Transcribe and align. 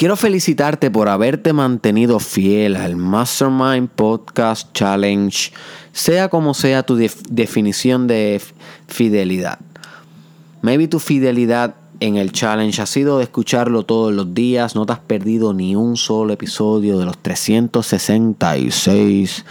Quiero 0.00 0.16
felicitarte 0.16 0.90
por 0.90 1.10
haberte 1.10 1.52
mantenido 1.52 2.20
fiel 2.20 2.76
al 2.76 2.96
Mastermind 2.96 3.90
Podcast 3.90 4.72
Challenge, 4.72 5.52
sea 5.92 6.30
como 6.30 6.54
sea 6.54 6.84
tu 6.84 6.96
definición 6.96 8.06
de 8.06 8.40
fidelidad. 8.88 9.58
Maybe 10.62 10.88
tu 10.88 11.00
fidelidad 11.00 11.74
en 12.00 12.16
el 12.16 12.32
challenge 12.32 12.80
ha 12.80 12.86
sido 12.86 13.18
de 13.18 13.24
escucharlo 13.24 13.82
todos 13.82 14.14
los 14.14 14.32
días, 14.32 14.74
no 14.74 14.86
te 14.86 14.94
has 14.94 15.00
perdido 15.00 15.52
ni 15.52 15.76
un 15.76 15.98
solo 15.98 16.32
episodio 16.32 16.98
de 16.98 17.04
los 17.04 17.18
366 17.18 19.44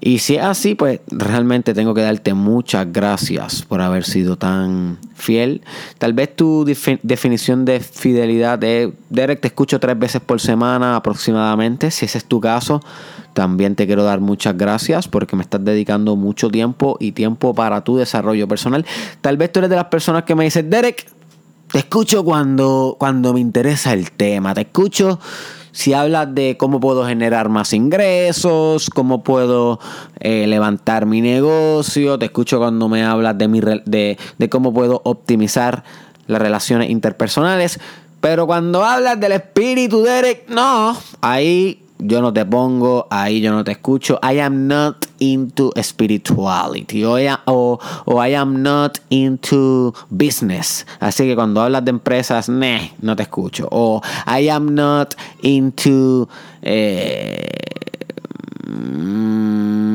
y 0.00 0.20
si 0.20 0.36
es 0.36 0.42
así, 0.42 0.74
pues 0.74 1.00
realmente 1.08 1.74
tengo 1.74 1.92
que 1.92 2.02
darte 2.02 2.32
muchas 2.32 2.86
gracias 2.92 3.62
por 3.62 3.80
haber 3.80 4.04
sido 4.04 4.36
tan 4.36 4.98
fiel. 5.14 5.62
Tal 5.98 6.12
vez 6.12 6.36
tu 6.36 6.64
definición 6.64 7.64
de 7.64 7.80
fidelidad 7.80 8.62
es, 8.62 8.90
Derek, 9.10 9.40
te 9.40 9.48
escucho 9.48 9.80
tres 9.80 9.98
veces 9.98 10.20
por 10.20 10.40
semana 10.40 10.94
aproximadamente. 10.94 11.90
Si 11.90 12.04
ese 12.04 12.18
es 12.18 12.24
tu 12.26 12.40
caso, 12.40 12.80
también 13.32 13.74
te 13.74 13.86
quiero 13.86 14.04
dar 14.04 14.20
muchas 14.20 14.56
gracias 14.56 15.08
porque 15.08 15.34
me 15.34 15.42
estás 15.42 15.64
dedicando 15.64 16.14
mucho 16.14 16.48
tiempo 16.48 16.96
y 17.00 17.12
tiempo 17.12 17.52
para 17.52 17.82
tu 17.82 17.96
desarrollo 17.96 18.46
personal. 18.46 18.86
Tal 19.20 19.36
vez 19.36 19.50
tú 19.50 19.58
eres 19.58 19.70
de 19.70 19.76
las 19.76 19.86
personas 19.86 20.22
que 20.22 20.36
me 20.36 20.44
dicen, 20.44 20.70
Derek, 20.70 21.06
te 21.72 21.78
escucho 21.78 22.24
cuando, 22.24 22.96
cuando 22.98 23.34
me 23.34 23.40
interesa 23.40 23.92
el 23.92 24.12
tema. 24.12 24.54
Te 24.54 24.62
escucho 24.62 25.18
si 25.78 25.92
hablas 25.92 26.34
de 26.34 26.56
cómo 26.56 26.80
puedo 26.80 27.06
generar 27.06 27.48
más 27.50 27.72
ingresos, 27.72 28.90
cómo 28.90 29.22
puedo 29.22 29.78
eh, 30.18 30.48
levantar 30.48 31.06
mi 31.06 31.20
negocio, 31.20 32.18
te 32.18 32.24
escucho 32.24 32.58
cuando 32.58 32.88
me 32.88 33.04
hablas 33.04 33.38
de, 33.38 33.46
mi, 33.46 33.60
de, 33.60 34.18
de 34.38 34.48
cómo 34.48 34.74
puedo 34.74 35.00
optimizar 35.04 35.84
las 36.26 36.42
relaciones 36.42 36.90
interpersonales. 36.90 37.78
Pero 38.20 38.48
cuando 38.48 38.84
hablas 38.84 39.20
del 39.20 39.30
espíritu, 39.30 40.02
Derek, 40.02 40.48
no, 40.48 40.96
ahí 41.20 41.80
yo 42.00 42.22
no 42.22 42.32
te 42.32 42.44
pongo, 42.44 43.06
ahí 43.08 43.40
yo 43.40 43.52
no 43.52 43.62
te 43.62 43.70
escucho. 43.70 44.18
I 44.20 44.40
am 44.40 44.66
not 44.66 45.07
into 45.18 45.72
spirituality 45.82 47.04
o, 47.04 47.78
I 48.24 48.34
am 48.34 48.62
not 48.62 48.98
into 49.10 49.94
business. 50.10 50.86
Así 51.00 51.24
que 51.24 51.34
cuando 51.34 51.60
hablas 51.60 51.84
de 51.84 51.90
empresas, 51.90 52.48
ne, 52.48 52.94
no 53.00 53.16
te 53.16 53.22
escucho. 53.24 53.68
O 53.70 54.00
I 54.26 54.48
am 54.48 54.74
not 54.74 55.14
into 55.42 56.28
eh, 56.62 57.48
mm, 58.66 59.88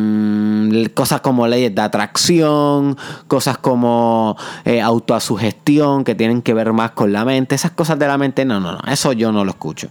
cosas 0.94 1.22
como 1.22 1.48
leyes 1.48 1.74
de 1.74 1.82
atracción, 1.82 2.98
cosas 3.28 3.58
como 3.58 4.36
eh, 4.66 4.82
autosugestión 4.82 6.04
que 6.04 6.16
tienen 6.16 6.42
que 6.42 6.54
ver 6.54 6.74
más 6.74 6.92
con 6.92 7.14
la 7.14 7.26
mente. 7.26 7.56
Esas 7.56 7.72
cosas 7.72 8.00
de 8.00 8.08
la 8.08 8.18
mente, 8.18 8.46
no, 8.46 8.60
no, 8.60 8.74
no, 8.74 8.80
eso 8.92 9.14
yo 9.14 9.32
no 9.32 9.46
lo 9.46 9.52
escucho. 9.52 9.90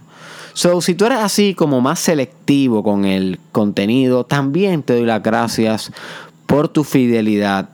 So, 0.53 0.81
si 0.81 0.93
tú 0.93 1.05
eres 1.05 1.19
así 1.19 1.55
como 1.55 1.81
más 1.81 1.99
selectivo 1.99 2.83
con 2.83 3.05
el 3.05 3.39
contenido, 3.51 4.23
también 4.23 4.83
te 4.83 4.93
doy 4.93 5.05
las 5.05 5.23
gracias 5.23 5.91
por 6.45 6.69
tu 6.69 6.83
fidelidad, 6.83 7.69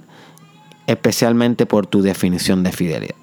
especialmente 0.88 1.66
por 1.66 1.88
tu 1.88 2.02
definición 2.02 2.64
de 2.64 2.72
fidelidad. 2.72 3.16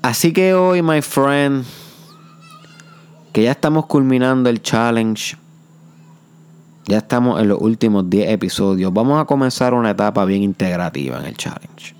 Así 0.00 0.32
que 0.32 0.54
hoy, 0.54 0.80
my 0.80 1.02
friend, 1.02 1.64
que 3.34 3.42
ya 3.42 3.50
estamos 3.50 3.84
culminando 3.84 4.48
el 4.48 4.62
challenge, 4.62 5.36
ya 6.86 6.98
estamos 6.98 7.38
en 7.42 7.48
los 7.48 7.60
últimos 7.60 8.08
10 8.08 8.30
episodios, 8.30 8.90
vamos 8.92 9.20
a 9.20 9.26
comenzar 9.26 9.74
una 9.74 9.90
etapa 9.90 10.24
bien 10.24 10.42
integrativa 10.42 11.20
en 11.20 11.26
el 11.26 11.36
challenge. 11.36 11.99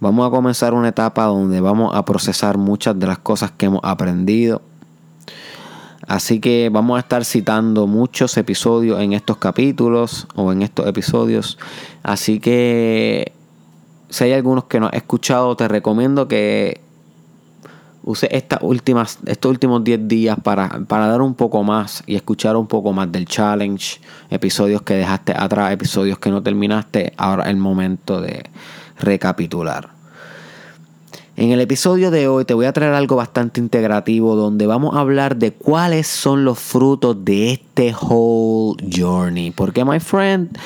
Vamos 0.00 0.26
a 0.26 0.30
comenzar 0.30 0.74
una 0.74 0.88
etapa 0.88 1.24
donde 1.24 1.60
vamos 1.60 1.94
a 1.94 2.04
procesar 2.04 2.56
muchas 2.56 2.98
de 2.98 3.06
las 3.06 3.18
cosas 3.18 3.50
que 3.50 3.66
hemos 3.66 3.80
aprendido. 3.82 4.62
Así 6.06 6.40
que 6.40 6.70
vamos 6.72 6.96
a 6.96 7.00
estar 7.00 7.24
citando 7.24 7.86
muchos 7.86 8.36
episodios 8.36 9.00
en 9.00 9.12
estos 9.12 9.38
capítulos 9.38 10.26
o 10.36 10.52
en 10.52 10.62
estos 10.62 10.86
episodios. 10.86 11.58
Así 12.02 12.38
que 12.38 13.32
si 14.08 14.24
hay 14.24 14.32
algunos 14.32 14.64
que 14.64 14.80
no 14.80 14.86
has 14.86 14.94
escuchado, 14.94 15.56
te 15.56 15.66
recomiendo 15.66 16.28
que 16.28 16.80
use 18.04 18.28
estas 18.30 18.60
últimas, 18.62 19.18
estos 19.26 19.50
últimos 19.50 19.84
10 19.84 20.08
días 20.08 20.38
para, 20.42 20.80
para 20.86 21.08
dar 21.08 21.20
un 21.20 21.34
poco 21.34 21.62
más 21.62 22.02
y 22.06 22.14
escuchar 22.14 22.56
un 22.56 22.66
poco 22.66 22.92
más 22.92 23.12
del 23.12 23.26
challenge. 23.26 24.00
Episodios 24.30 24.80
que 24.82 24.94
dejaste 24.94 25.34
atrás, 25.36 25.72
episodios 25.72 26.18
que 26.18 26.30
no 26.30 26.42
terminaste. 26.42 27.12
Ahora 27.18 27.44
es 27.44 27.50
el 27.50 27.56
momento 27.56 28.20
de 28.22 28.44
recapitular. 28.98 29.90
En 31.36 31.52
el 31.52 31.60
episodio 31.60 32.10
de 32.10 32.26
hoy 32.26 32.44
te 32.44 32.52
voy 32.52 32.66
a 32.66 32.72
traer 32.72 32.94
algo 32.94 33.14
bastante 33.14 33.60
integrativo 33.60 34.34
donde 34.34 34.66
vamos 34.66 34.96
a 34.96 35.00
hablar 35.00 35.36
de 35.36 35.52
cuáles 35.52 36.08
son 36.08 36.44
los 36.44 36.58
frutos 36.58 37.24
de 37.24 37.52
este 37.52 37.94
whole 37.94 38.76
journey. 38.92 39.52
Porque, 39.52 39.84
my 39.84 40.00
friend, 40.00 40.58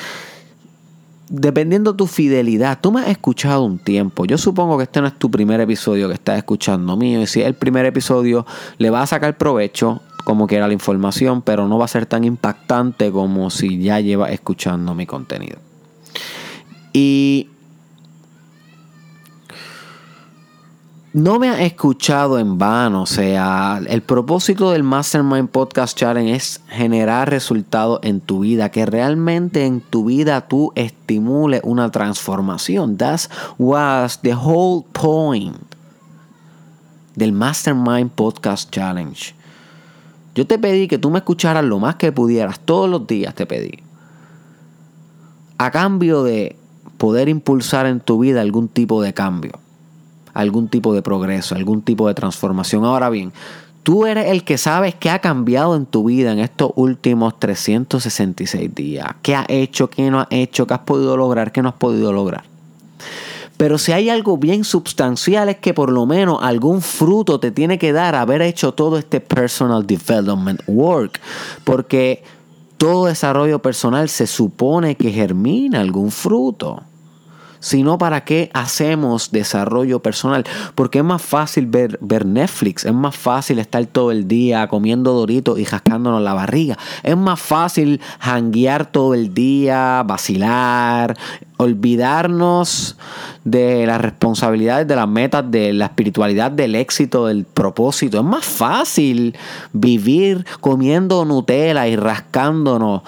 dependiendo 1.29 1.95
tu 1.95 2.07
fidelidad, 2.07 2.79
tú 2.81 2.91
me 2.91 3.01
has 3.01 3.09
escuchado 3.09 3.63
un 3.63 3.77
tiempo. 3.77 4.25
Yo 4.25 4.39
supongo 4.39 4.77
que 4.77 4.85
este 4.85 4.99
no 4.99 5.05
es 5.05 5.19
tu 5.19 5.29
primer 5.29 5.61
episodio 5.61 6.07
que 6.07 6.15
estás 6.15 6.39
escuchando 6.39 6.97
mío. 6.97 7.21
Y 7.21 7.27
si 7.27 7.41
es 7.41 7.45
el 7.45 7.53
primer 7.53 7.85
episodio, 7.85 8.45
le 8.79 8.89
vas 8.89 9.03
a 9.03 9.07
sacar 9.15 9.37
provecho 9.37 10.01
como 10.23 10.47
quiera 10.47 10.67
la 10.67 10.73
información, 10.73 11.43
pero 11.43 11.67
no 11.67 11.77
va 11.77 11.85
a 11.85 11.87
ser 11.87 12.07
tan 12.07 12.23
impactante 12.23 13.11
como 13.11 13.51
si 13.51 13.79
ya 13.79 13.99
llevas 13.99 14.31
escuchando 14.31 14.95
mi 14.95 15.05
contenido. 15.05 15.57
Y 16.93 17.49
no 21.13 21.37
me 21.37 21.47
has 21.47 21.59
escuchado 21.59 22.39
en 22.39 22.57
vano. 22.57 23.03
O 23.03 23.05
sea, 23.05 23.79
el 23.87 24.01
propósito 24.01 24.71
del 24.71 24.81
Mastermind 24.81 25.49
Podcast 25.49 25.95
Challenge 25.95 26.35
es 26.35 26.61
generar 26.67 27.29
resultados 27.29 27.99
en 28.01 28.19
tu 28.19 28.39
vida, 28.39 28.71
que 28.71 28.85
realmente 28.85 29.65
en 29.65 29.79
tu 29.79 30.05
vida 30.05 30.47
tú 30.47 30.71
estimule 30.75 31.61
una 31.63 31.91
transformación. 31.91 32.97
That 32.97 33.21
was 33.59 34.21
the 34.21 34.33
whole 34.33 34.85
point 34.91 35.57
del 37.15 37.31
Mastermind 37.31 38.09
Podcast 38.09 38.71
Challenge. 38.71 39.35
Yo 40.33 40.47
te 40.47 40.57
pedí 40.57 40.87
que 40.87 40.97
tú 40.97 41.11
me 41.11 41.19
escucharas 41.19 41.63
lo 41.63 41.77
más 41.77 41.95
que 41.95 42.11
pudieras, 42.11 42.59
todos 42.59 42.89
los 42.89 43.05
días 43.05 43.35
te 43.35 43.45
pedí. 43.45 43.83
A 45.59 45.69
cambio 45.69 46.23
de 46.23 46.55
poder 46.97 47.29
impulsar 47.29 47.85
en 47.85 47.99
tu 47.99 48.17
vida 48.17 48.41
algún 48.41 48.67
tipo 48.67 48.99
de 49.03 49.13
cambio 49.13 49.62
algún 50.33 50.67
tipo 50.67 50.93
de 50.93 51.01
progreso, 51.01 51.55
algún 51.55 51.81
tipo 51.81 52.07
de 52.07 52.13
transformación. 52.13 52.85
Ahora 52.85 53.09
bien, 53.09 53.31
tú 53.83 54.05
eres 54.05 54.27
el 54.27 54.43
que 54.43 54.57
sabes 54.57 54.95
qué 54.95 55.09
ha 55.09 55.19
cambiado 55.19 55.75
en 55.75 55.85
tu 55.85 56.05
vida 56.05 56.31
en 56.31 56.39
estos 56.39 56.71
últimos 56.75 57.39
366 57.39 58.73
días. 58.73 59.07
¿Qué 59.21 59.35
ha 59.35 59.45
hecho, 59.47 59.89
qué 59.89 60.09
no 60.09 60.21
ha 60.21 60.27
hecho, 60.29 60.65
qué 60.67 60.73
has 60.73 60.79
podido 60.81 61.17
lograr, 61.17 61.51
qué 61.51 61.61
no 61.61 61.69
has 61.69 61.75
podido 61.75 62.11
lograr? 62.11 62.43
Pero 63.57 63.77
si 63.77 63.91
hay 63.91 64.09
algo 64.09 64.37
bien 64.37 64.63
sustancial 64.63 65.47
es 65.47 65.57
que 65.57 65.73
por 65.73 65.91
lo 65.91 66.05
menos 66.05 66.39
algún 66.41 66.81
fruto 66.81 67.39
te 67.39 67.51
tiene 67.51 67.77
que 67.77 67.93
dar 67.93 68.15
haber 68.15 68.41
hecho 68.41 68.73
todo 68.73 68.97
este 68.97 69.21
personal 69.21 69.85
development 69.85 70.61
work. 70.67 71.19
Porque 71.63 72.23
todo 72.77 73.05
desarrollo 73.05 73.59
personal 73.59 74.09
se 74.09 74.27
supone 74.27 74.95
que 74.95 75.11
germina 75.11 75.81
algún 75.81 76.11
fruto 76.11 76.81
sino 77.63 77.97
para 77.97 78.25
qué 78.25 78.51
hacemos 78.53 79.31
desarrollo 79.31 80.01
personal. 80.01 80.43
Porque 80.75 80.99
es 80.99 81.03
más 81.05 81.21
fácil 81.21 81.65
ver, 81.65 81.97
ver 82.01 82.25
Netflix, 82.25 82.83
es 82.83 82.93
más 82.93 83.15
fácil 83.15 83.57
estar 83.57 83.85
todo 83.85 84.11
el 84.11 84.27
día 84.27 84.67
comiendo 84.67 85.13
doritos 85.13 85.57
y 85.57 85.63
jascándonos 85.63 86.21
la 86.21 86.33
barriga. 86.33 86.77
Es 87.03 87.15
más 87.15 87.39
fácil 87.39 88.01
hanguear 88.19 88.91
todo 88.91 89.13
el 89.13 89.33
día, 89.33 90.03
vacilar, 90.05 91.17
olvidarnos 91.55 92.97
de 93.45 93.87
las 93.87 94.01
responsabilidades, 94.01 94.85
de 94.85 94.97
las 94.97 95.07
metas, 95.07 95.49
de 95.49 95.71
la 95.71 95.85
espiritualidad, 95.85 96.51
del 96.51 96.75
éxito, 96.75 97.27
del 97.27 97.45
propósito. 97.45 98.17
Es 98.17 98.25
más 98.25 98.43
fácil 98.43 99.37
vivir 99.71 100.45
comiendo 100.59 101.23
Nutella 101.23 101.87
y 101.87 101.95
rascándonos 101.95 103.03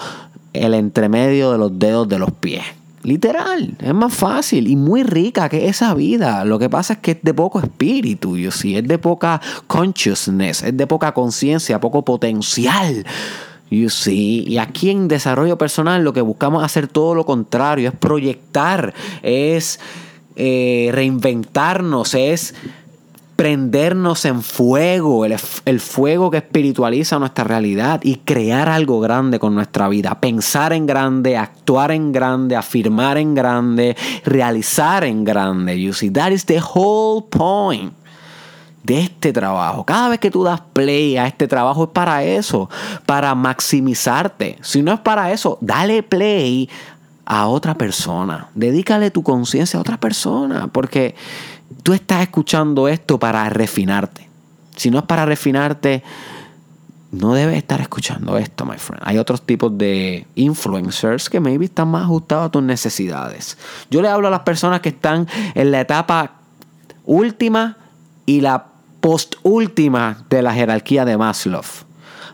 el 0.54 0.74
entremedio 0.74 1.52
de 1.52 1.58
los 1.58 1.78
dedos 1.78 2.08
de 2.08 2.20
los 2.20 2.32
pies. 2.32 2.64
Literal, 3.06 3.76
es 3.80 3.94
más 3.94 4.16
fácil 4.16 4.68
y 4.68 4.76
muy 4.76 5.04
rica 5.04 5.48
que 5.48 5.68
esa 5.68 5.94
vida. 5.94 6.44
Lo 6.44 6.58
que 6.58 6.72
pasa 6.72 6.94
es 6.94 7.00
que 7.00 7.12
es 7.12 7.18
de 7.22 7.36
poco 7.36 7.60
espíritu, 7.60 8.36
yo 8.36 8.50
sí, 8.50 8.76
es 8.76 8.88
de 8.88 8.98
poca 8.98 9.40
consciousness, 9.68 10.64
es 10.64 10.76
de 10.76 10.88
poca 10.88 11.14
conciencia, 11.14 11.80
poco 11.80 12.04
potencial. 12.04 13.06
You 13.70 13.90
see. 13.90 14.44
Y 14.48 14.58
aquí 14.58 14.90
en 14.90 15.08
desarrollo 15.08 15.56
personal 15.56 16.04
lo 16.04 16.14
que 16.14 16.22
buscamos 16.22 16.64
hacer 16.64 16.88
todo 16.88 17.14
lo 17.14 17.28
contrario, 17.28 17.90
es 17.90 17.96
proyectar, 17.96 18.96
es 19.22 19.80
eh, 20.36 20.90
reinventarnos, 20.92 22.16
es 22.16 22.56
prendernos 23.36 24.24
en 24.26 24.42
fuego, 24.42 25.26
el, 25.26 25.80
fuego 25.80 26.32
que 26.32 26.38
espiritualiza 26.38 27.20
nuestra 27.20 27.44
realidad 27.44 28.00
y 28.04 28.18
crear 28.18 28.70
algo 28.70 29.00
grande 29.00 29.40
con 29.40 29.56
nuestra 29.56 29.90
vida. 29.90 30.20
Pensar 30.20 30.74
en 30.74 30.86
grande, 30.86 31.38
actuar 31.38 31.92
en 31.92 32.12
grande, 32.12 32.56
afirmar 32.56 33.18
en 33.18 33.36
grande, 33.36 33.98
realizar 34.24 35.04
en 35.04 35.24
grande. 35.24 35.80
You 35.80 35.94
see, 35.94 36.10
that 36.12 36.32
is 36.32 36.46
the 36.46 36.62
whole 36.62 37.26
point. 37.30 37.94
de 38.84 39.00
este 39.00 39.34
trabajo. 39.34 39.84
Cada 39.84 40.10
vez 40.10 40.20
que 40.20 40.30
tú 40.30 40.44
das 40.44 40.62
play 40.62 41.18
a 41.18 41.26
este 41.26 41.48
trabajo 41.48 41.86
es 41.86 41.90
para 41.90 42.24
eso, 42.24 42.70
para 43.08 43.34
maximizarte. 43.34 44.60
Si 44.62 44.84
no 44.84 44.94
es 44.94 45.00
para 45.00 45.32
eso, 45.32 45.58
dale 45.60 46.04
play 46.04 46.70
a 47.26 47.48
otra 47.48 47.74
persona. 47.74 48.50
Dedícale 48.54 49.10
tu 49.10 49.24
conciencia 49.24 49.80
a 49.80 49.82
otra 49.82 49.98
persona, 49.98 50.68
porque 50.68 51.16
tú 51.84 51.94
estás 51.94 52.22
escuchando 52.22 52.88
esto 52.88 53.20
para 53.20 53.48
refinarte. 53.50 54.30
Si 54.76 54.92
no 54.92 55.00
es 55.00 55.06
para 55.06 55.26
refinarte, 55.26 56.04
no 57.12 57.34
debes 57.34 57.58
estar 57.58 57.80
escuchando 57.82 58.38
esto, 58.38 58.66
my 58.66 58.78
friend. 58.78 59.02
Hay 59.06 59.18
otros 59.18 59.42
tipos 59.42 59.78
de 59.78 60.28
influencers 60.36 61.30
que 61.30 61.40
maybe 61.40 61.66
están 61.66 61.88
más 61.88 62.04
ajustados 62.04 62.48
a 62.48 62.52
tus 62.52 62.64
necesidades. 62.64 63.58
Yo 63.90 64.02
le 64.02 64.10
hablo 64.10 64.28
a 64.28 64.32
las 64.32 64.42
personas 64.42 64.82
que 64.82 64.90
están 64.90 65.28
en 65.54 65.72
la 65.72 65.82
etapa 65.82 66.34
última 67.06 67.78
y 68.26 68.42
la 68.42 68.66
postúltima 69.00 70.26
de 70.30 70.42
la 70.42 70.54
jerarquía 70.54 71.06
de 71.06 71.18
Maslow. 71.18 71.64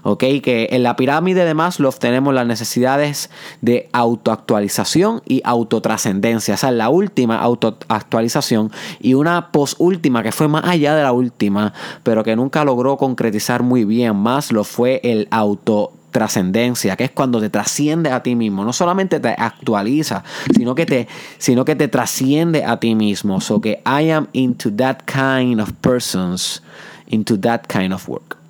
¿Ok? 0.03 0.19
Que 0.42 0.69
en 0.71 0.83
la 0.83 0.95
pirámide 0.95 1.45
de 1.45 1.53
Maslow 1.53 1.92
tenemos 1.94 2.33
las 2.33 2.45
necesidades 2.45 3.30
de 3.62 3.89
autoactualización 3.94 5.21
y 5.25 5.42
autotrascendencia. 5.44 6.56
Esa 6.56 6.69
es 6.69 6.75
la 6.75 6.89
última 6.89 7.39
autoactualización 7.39 8.71
y 9.00 9.13
una 9.13 9.51
posúltima 9.51 10.24
que 10.24 10.31
fue 10.31 10.48
más 10.48 10.65
allá 10.65 10.95
de 10.95 11.03
la 11.03 11.12
última, 11.12 11.74
pero 12.03 12.24
que 12.24 12.36
nunca 12.36 12.63
logró 12.63 12.98
concretizar 12.98 13.63
muy 13.63 13.86
bien. 13.86 14.15
Maslow 14.15 14.63
fue 14.63 15.01
el 15.03 15.27
auto 15.31 15.94
trascendencia, 16.12 16.95
que 16.95 17.06
es 17.06 17.12
cuando 17.12 17.39
te 17.39 17.50
trasciende 17.50 18.12
a 18.12 18.21
ti 18.21 18.36
mismo. 18.36 18.63
No 18.63 18.74
solamente 18.74 19.19
te 19.19 19.30
actualiza, 19.30 20.24
sino 20.53 20.75
que 20.75 20.86
te, 20.86 21.07
sino 21.38 21.65
que 21.65 21.75
te 21.75 21.88
trasciende 21.88 22.63
a 22.65 22.80
ti 22.80 22.95
mismo. 22.95 23.42
So 23.42 23.62
que 23.62 23.81
I 23.86 24.12
am 24.12 24.27
into 24.33 24.71
that 24.75 24.98
kind 25.06 25.59
of 25.59 25.71
persons, 25.81 26.62
into 27.07 27.39
that 27.39 27.62
kind 27.68 27.94
of 27.94 28.07
work. 28.07 28.40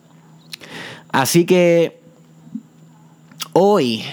Así 1.11 1.45
que 1.45 1.99
hoy 3.53 4.03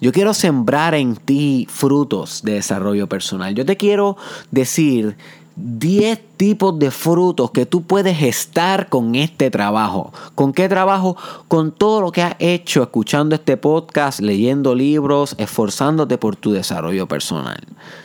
yo 0.00 0.12
quiero 0.12 0.32
sembrar 0.32 0.94
en 0.94 1.16
ti 1.16 1.66
frutos 1.70 2.42
de 2.42 2.54
desarrollo 2.54 3.06
personal. 3.06 3.54
Yo 3.54 3.66
te 3.66 3.76
quiero 3.76 4.16
decir 4.50 5.16
10 5.56 6.18
tipos 6.40 6.78
de 6.78 6.90
frutos 6.90 7.50
que 7.50 7.66
tú 7.66 7.82
puedes 7.82 8.16
gestar 8.16 8.88
con 8.88 9.14
este 9.14 9.50
trabajo. 9.50 10.10
¿Con 10.34 10.54
qué 10.54 10.70
trabajo? 10.70 11.14
Con 11.48 11.70
todo 11.70 12.00
lo 12.00 12.12
que 12.12 12.22
has 12.22 12.36
hecho 12.38 12.82
escuchando 12.82 13.34
este 13.34 13.58
podcast, 13.58 14.20
leyendo 14.20 14.74
libros, 14.74 15.34
esforzándote 15.36 16.16
por 16.16 16.36
tu 16.36 16.52
desarrollo 16.52 17.06
personal. 17.06 17.60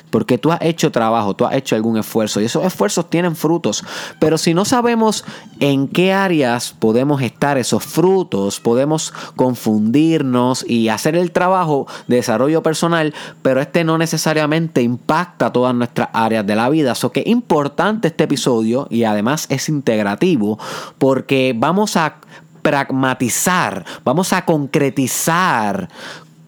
Porque 0.09 0.37
tú 0.37 0.51
has 0.51 0.61
hecho 0.61 0.91
trabajo, 0.91 1.33
tú 1.33 1.45
has 1.45 1.55
hecho 1.55 1.75
algún 1.75 1.97
esfuerzo 1.97 2.39
y 2.41 2.45
esos 2.45 2.63
esfuerzos 2.65 3.09
tienen 3.09 3.35
frutos. 3.35 3.83
Pero 4.19 4.37
si 4.37 4.53
no 4.53 4.65
sabemos 4.65 5.23
en 5.59 5.87
qué 5.87 6.13
áreas 6.13 6.75
podemos 6.77 7.21
estar 7.21 7.57
esos 7.57 7.83
frutos, 7.83 8.59
podemos 8.59 9.13
confundirnos 9.35 10.65
y 10.67 10.89
hacer 10.89 11.15
el 11.15 11.31
trabajo 11.31 11.87
de 12.07 12.17
desarrollo 12.17 12.63
personal, 12.63 13.13
pero 13.41 13.61
este 13.61 13.83
no 13.83 13.97
necesariamente 13.97 14.81
impacta 14.81 15.51
todas 15.51 15.73
nuestras 15.73 16.09
áreas 16.13 16.45
de 16.45 16.55
la 16.55 16.69
vida. 16.69 16.93
Eso 16.93 17.11
que 17.11 17.21
es 17.21 17.27
importante 17.27 18.09
este 18.09 18.24
episodio 18.25 18.87
y 18.89 19.03
además 19.03 19.47
es 19.49 19.69
integrativo 19.69 20.59
porque 20.97 21.53
vamos 21.55 21.95
a 21.95 22.17
pragmatizar, 22.61 23.85
vamos 24.03 24.33
a 24.33 24.43
concretizar 24.43 25.87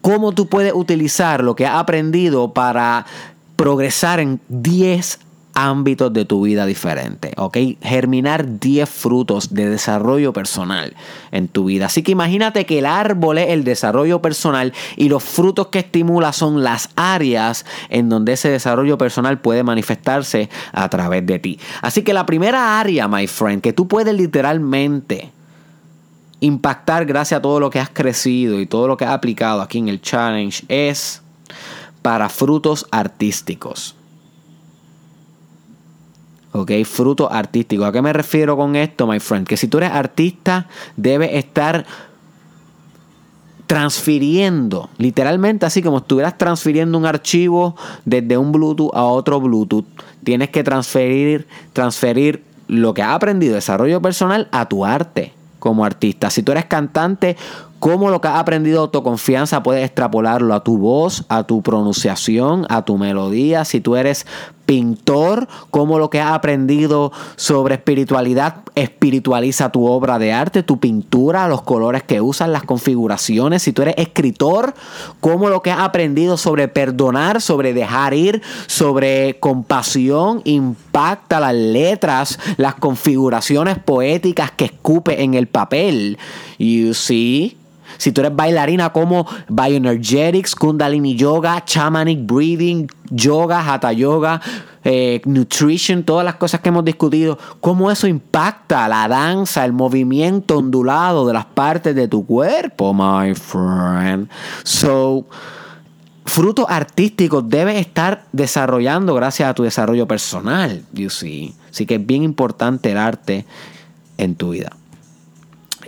cómo 0.00 0.32
tú 0.32 0.48
puedes 0.48 0.72
utilizar 0.74 1.42
lo 1.42 1.54
que 1.54 1.66
has 1.66 1.76
aprendido 1.76 2.52
para 2.52 3.06
progresar 3.56 4.20
en 4.20 4.40
10 4.48 5.20
ámbitos 5.58 6.12
de 6.12 6.24
tu 6.24 6.42
vida 6.42 6.66
diferentes, 6.66 7.32
¿ok? 7.36 7.56
Germinar 7.82 8.60
10 8.60 8.88
frutos 8.88 9.54
de 9.54 9.68
desarrollo 9.68 10.32
personal 10.32 10.94
en 11.32 11.48
tu 11.48 11.64
vida. 11.64 11.86
Así 11.86 12.04
que 12.04 12.12
imagínate 12.12 12.64
que 12.64 12.78
el 12.78 12.86
árbol 12.86 13.38
es 13.38 13.48
el 13.48 13.64
desarrollo 13.64 14.22
personal 14.22 14.72
y 14.96 15.08
los 15.08 15.24
frutos 15.24 15.66
que 15.66 15.80
estimula 15.80 16.32
son 16.32 16.62
las 16.62 16.90
áreas 16.94 17.66
en 17.88 18.08
donde 18.08 18.34
ese 18.34 18.50
desarrollo 18.50 18.98
personal 18.98 19.40
puede 19.40 19.64
manifestarse 19.64 20.48
a 20.70 20.88
través 20.88 21.26
de 21.26 21.40
ti. 21.40 21.58
Así 21.82 22.02
que 22.02 22.12
la 22.14 22.24
primera 22.24 22.78
área, 22.78 23.08
my 23.08 23.26
friend, 23.26 23.60
que 23.60 23.72
tú 23.72 23.88
puedes 23.88 24.14
literalmente 24.14 25.32
impactar 26.38 27.04
gracias 27.04 27.38
a 27.38 27.42
todo 27.42 27.58
lo 27.58 27.68
que 27.68 27.80
has 27.80 27.90
crecido 27.90 28.60
y 28.60 28.66
todo 28.66 28.86
lo 28.86 28.96
que 28.96 29.04
has 29.04 29.10
aplicado 29.10 29.60
aquí 29.60 29.78
en 29.78 29.88
el 29.88 30.00
challenge 30.00 30.64
es 30.68 31.20
para 32.00 32.28
frutos 32.28 32.86
artísticos. 32.92 33.97
¿Ok? 36.52 36.72
Frutos 36.84 37.28
artísticos. 37.30 37.86
¿A 37.86 37.92
qué 37.92 38.02
me 38.02 38.12
refiero 38.12 38.56
con 38.56 38.76
esto, 38.76 39.06
my 39.06 39.20
friend? 39.20 39.46
Que 39.46 39.56
si 39.56 39.68
tú 39.68 39.78
eres 39.78 39.90
artista, 39.90 40.66
debes 40.96 41.30
estar 41.34 41.84
transfiriendo, 43.68 44.88
literalmente 44.96 45.66
así 45.66 45.82
como 45.82 45.98
estuvieras 45.98 46.38
transfiriendo 46.38 46.96
un 46.96 47.04
archivo 47.04 47.76
desde 48.06 48.38
un 48.38 48.50
Bluetooth 48.50 48.94
a 48.94 49.04
otro 49.04 49.42
Bluetooth. 49.42 49.84
Tienes 50.24 50.48
que 50.48 50.64
transferir, 50.64 51.46
transferir 51.74 52.42
lo 52.66 52.94
que 52.94 53.02
has 53.02 53.14
aprendido, 53.14 53.56
desarrollo 53.56 54.00
personal, 54.00 54.48
a 54.52 54.70
tu 54.70 54.86
arte 54.86 55.34
como 55.58 55.84
artista. 55.84 56.30
Si 56.30 56.42
tú 56.42 56.52
eres 56.52 56.64
cantante, 56.64 57.36
cómo 57.78 58.08
lo 58.08 58.22
que 58.22 58.28
has 58.28 58.38
aprendido 58.38 58.80
autoconfianza 58.80 59.62
puedes 59.62 59.84
extrapolarlo 59.84 60.54
a 60.54 60.64
tu 60.64 60.78
voz, 60.78 61.26
a 61.28 61.42
tu 61.44 61.60
pronunciación, 61.60 62.64
a 62.70 62.86
tu 62.86 62.96
melodía. 62.96 63.66
Si 63.66 63.80
tú 63.80 63.96
eres 63.96 64.26
pintor, 64.68 65.48
cómo 65.70 65.98
lo 65.98 66.10
que 66.10 66.20
has 66.20 66.32
aprendido 66.32 67.10
sobre 67.36 67.76
espiritualidad 67.76 68.56
espiritualiza 68.74 69.72
tu 69.72 69.86
obra 69.86 70.18
de 70.18 70.34
arte, 70.34 70.62
tu 70.62 70.78
pintura, 70.78 71.48
los 71.48 71.62
colores 71.62 72.02
que 72.02 72.20
usas, 72.20 72.50
las 72.50 72.64
configuraciones. 72.64 73.62
Si 73.62 73.72
tú 73.72 73.80
eres 73.80 73.94
escritor, 73.96 74.74
cómo 75.20 75.48
lo 75.48 75.62
que 75.62 75.70
has 75.70 75.80
aprendido 75.80 76.36
sobre 76.36 76.68
perdonar, 76.68 77.40
sobre 77.40 77.72
dejar 77.72 78.12
ir, 78.12 78.42
sobre 78.66 79.38
compasión, 79.40 80.42
impacta 80.44 81.40
las 81.40 81.54
letras, 81.54 82.38
las 82.58 82.74
configuraciones 82.74 83.78
poéticas 83.78 84.50
que 84.50 84.66
escupe 84.66 85.22
en 85.22 85.32
el 85.32 85.46
papel. 85.46 86.18
You 86.58 86.92
see? 86.92 87.57
Si 87.98 88.12
tú 88.12 88.22
eres 88.22 88.34
bailarina 88.34 88.90
como 88.90 89.26
Bioenergetics, 89.48 90.54
Kundalini 90.54 91.14
Yoga, 91.14 91.62
Shamanic 91.66 92.24
Breathing, 92.24 92.88
Yoga, 93.10 93.60
Hatha 93.60 93.92
Yoga, 93.92 94.40
eh, 94.84 95.20
Nutrition, 95.26 96.04
todas 96.04 96.24
las 96.24 96.36
cosas 96.36 96.60
que 96.60 96.70
hemos 96.70 96.84
discutido, 96.84 97.38
cómo 97.60 97.90
eso 97.90 98.06
impacta 98.06 98.88
la 98.88 99.06
danza, 99.08 99.64
el 99.64 99.72
movimiento 99.72 100.58
ondulado 100.58 101.26
de 101.26 101.34
las 101.34 101.44
partes 101.44 101.94
de 101.94 102.08
tu 102.08 102.24
cuerpo, 102.24 102.94
my 102.94 103.34
friend. 103.34 104.30
So, 104.62 105.26
frutos 106.24 106.66
artísticos 106.68 107.48
debes 107.48 107.76
estar 107.76 108.24
desarrollando 108.32 109.14
gracias 109.14 109.50
a 109.50 109.54
tu 109.54 109.64
desarrollo 109.64 110.06
personal, 110.06 110.82
you 110.92 111.10
see. 111.10 111.54
Así 111.70 111.84
que 111.84 111.96
es 111.96 112.06
bien 112.06 112.22
importante 112.22 112.92
el 112.92 112.98
arte 112.98 113.44
en 114.16 114.36
tu 114.36 114.50
vida. 114.50 114.77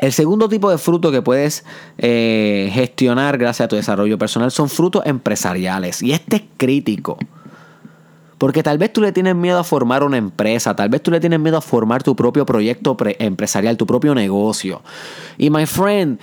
El 0.00 0.12
segundo 0.12 0.48
tipo 0.48 0.70
de 0.70 0.78
fruto 0.78 1.12
que 1.12 1.20
puedes 1.20 1.64
eh, 1.98 2.70
gestionar 2.72 3.36
gracias 3.36 3.66
a 3.66 3.68
tu 3.68 3.76
desarrollo 3.76 4.16
personal 4.16 4.50
son 4.50 4.70
frutos 4.70 5.04
empresariales. 5.04 6.02
Y 6.02 6.12
este 6.12 6.36
es 6.36 6.42
crítico. 6.56 7.18
Porque 8.38 8.62
tal 8.62 8.78
vez 8.78 8.90
tú 8.90 9.02
le 9.02 9.12
tienes 9.12 9.36
miedo 9.36 9.58
a 9.58 9.64
formar 9.64 10.02
una 10.02 10.16
empresa, 10.16 10.74
tal 10.74 10.88
vez 10.88 11.02
tú 11.02 11.10
le 11.10 11.20
tienes 11.20 11.38
miedo 11.38 11.58
a 11.58 11.60
formar 11.60 12.02
tu 12.02 12.16
propio 12.16 12.46
proyecto 12.46 12.96
empresarial, 13.18 13.76
tu 13.76 13.86
propio 13.86 14.14
negocio. 14.14 14.80
Y 15.36 15.50
my 15.50 15.66
friend, 15.66 16.18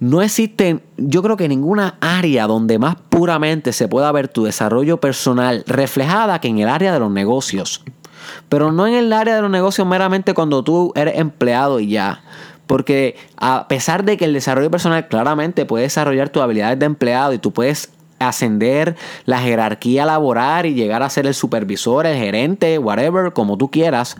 no 0.00 0.22
existe, 0.22 0.80
yo 0.96 1.22
creo 1.22 1.36
que 1.36 1.46
ninguna 1.46 1.98
área 2.00 2.46
donde 2.46 2.78
más 2.78 2.96
puramente 3.10 3.74
se 3.74 3.86
pueda 3.86 4.10
ver 4.12 4.28
tu 4.28 4.44
desarrollo 4.44 4.98
personal 4.98 5.62
reflejada 5.66 6.40
que 6.40 6.48
en 6.48 6.60
el 6.60 6.70
área 6.70 6.94
de 6.94 7.00
los 7.00 7.10
negocios. 7.10 7.84
Pero 8.48 8.72
no 8.72 8.86
en 8.86 8.94
el 8.94 9.12
área 9.12 9.36
de 9.36 9.42
los 9.42 9.50
negocios 9.50 9.86
meramente 9.86 10.32
cuando 10.32 10.64
tú 10.64 10.92
eres 10.94 11.18
empleado 11.18 11.80
y 11.80 11.88
ya. 11.88 12.22
Porque 12.68 13.16
a 13.36 13.66
pesar 13.66 14.04
de 14.04 14.16
que 14.16 14.26
el 14.26 14.32
desarrollo 14.32 14.70
personal 14.70 15.08
claramente 15.08 15.66
puede 15.66 15.82
desarrollar 15.82 16.28
tus 16.28 16.42
habilidades 16.42 16.78
de 16.78 16.86
empleado 16.86 17.32
y 17.32 17.38
tú 17.38 17.52
puedes 17.52 17.90
ascender 18.20 18.96
la 19.24 19.40
jerarquía 19.40 20.04
laboral 20.04 20.66
y 20.66 20.74
llegar 20.74 21.02
a 21.02 21.10
ser 21.10 21.26
el 21.26 21.34
supervisor, 21.34 22.06
el 22.06 22.16
gerente, 22.16 22.78
whatever, 22.78 23.32
como 23.32 23.56
tú 23.56 23.70
quieras, 23.70 24.16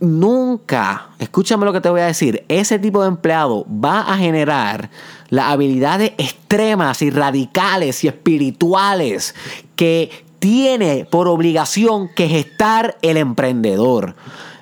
nunca, 0.00 1.08
escúchame 1.18 1.64
lo 1.64 1.72
que 1.72 1.80
te 1.80 1.88
voy 1.88 2.00
a 2.00 2.06
decir, 2.06 2.44
ese 2.48 2.78
tipo 2.78 3.02
de 3.02 3.08
empleado 3.08 3.66
va 3.68 4.00
a 4.00 4.16
generar 4.16 4.90
las 5.30 5.50
habilidades 5.50 6.12
extremas 6.18 7.02
y 7.02 7.10
radicales 7.10 8.04
y 8.04 8.08
espirituales 8.08 9.34
que 9.76 10.10
tiene 10.38 11.06
por 11.10 11.28
obligación 11.28 12.08
que 12.14 12.28
gestar 12.28 12.96
el 13.02 13.16
emprendedor. 13.16 14.14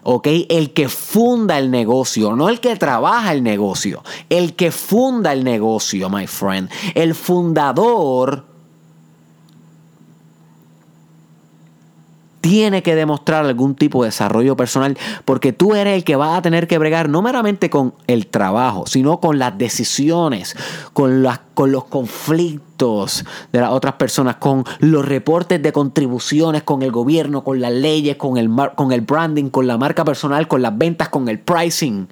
¿Ok? 0.02 0.28
El 0.49 0.73
que 0.73 0.88
funda 0.88 1.59
el 1.59 1.71
negocio, 1.71 2.35
no 2.37 2.49
el 2.49 2.61
que 2.61 2.76
trabaja 2.76 3.32
el 3.32 3.42
negocio, 3.42 4.02
el 4.28 4.54
que 4.54 4.71
funda 4.71 5.32
el 5.32 5.44
negocio, 5.44 6.09
my 6.11 6.26
friend. 6.26 6.71
El 6.94 7.14
fundador 7.14 8.51
tiene 12.42 12.82
que 12.82 12.96
demostrar 12.96 13.46
algún 13.46 13.76
tipo 13.76 14.02
de 14.02 14.08
desarrollo 14.08 14.56
personal 14.56 14.99
porque 15.25 15.52
tú 15.52 15.75
eres 15.75 15.94
el 15.94 16.04
que 16.04 16.16
va 16.16 16.37
a 16.37 16.42
tener 16.42 16.66
que 16.66 16.76
bregar 16.76 17.08
no 17.08 17.22
meramente 17.22 17.70
con 17.70 17.94
el 18.08 18.26
trabajo, 18.26 18.84
sino 18.87 19.20
con 19.20 19.38
las 19.38 19.56
decisiones, 19.56 20.56
con, 20.92 21.22
las, 21.22 21.40
con 21.54 21.70
los 21.70 21.84
conflictos 21.84 23.25
de 23.52 23.61
las 23.61 23.70
otras 23.70 23.94
personas, 23.94 24.37
con 24.37 24.64
los 24.80 25.04
reportes 25.04 25.62
de 25.62 25.72
contribuciones 25.72 26.64
con 26.64 26.82
el 26.82 26.90
gobierno, 26.90 27.44
con 27.44 27.61
las 27.61 27.72
leyes, 27.72 28.16
con 28.16 28.37
el, 28.37 28.50
con 28.75 28.90
el 28.92 29.02
branding, 29.02 29.49
con 29.49 29.68
la 29.68 29.78
marca 29.78 30.04
personal, 30.04 30.49
con 30.49 30.62
las 30.62 30.76
ventas, 30.76 31.08
con 31.08 31.28
el 31.28 31.38
pricing. 31.38 32.08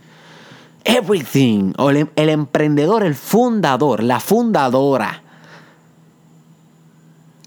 Everything. 0.85 1.73
O 1.77 1.91
el, 1.91 2.09
el 2.15 2.29
emprendedor, 2.29 3.03
el 3.03 3.17
fundador, 3.17 4.03
la 4.05 4.21
fundadora 4.21 5.23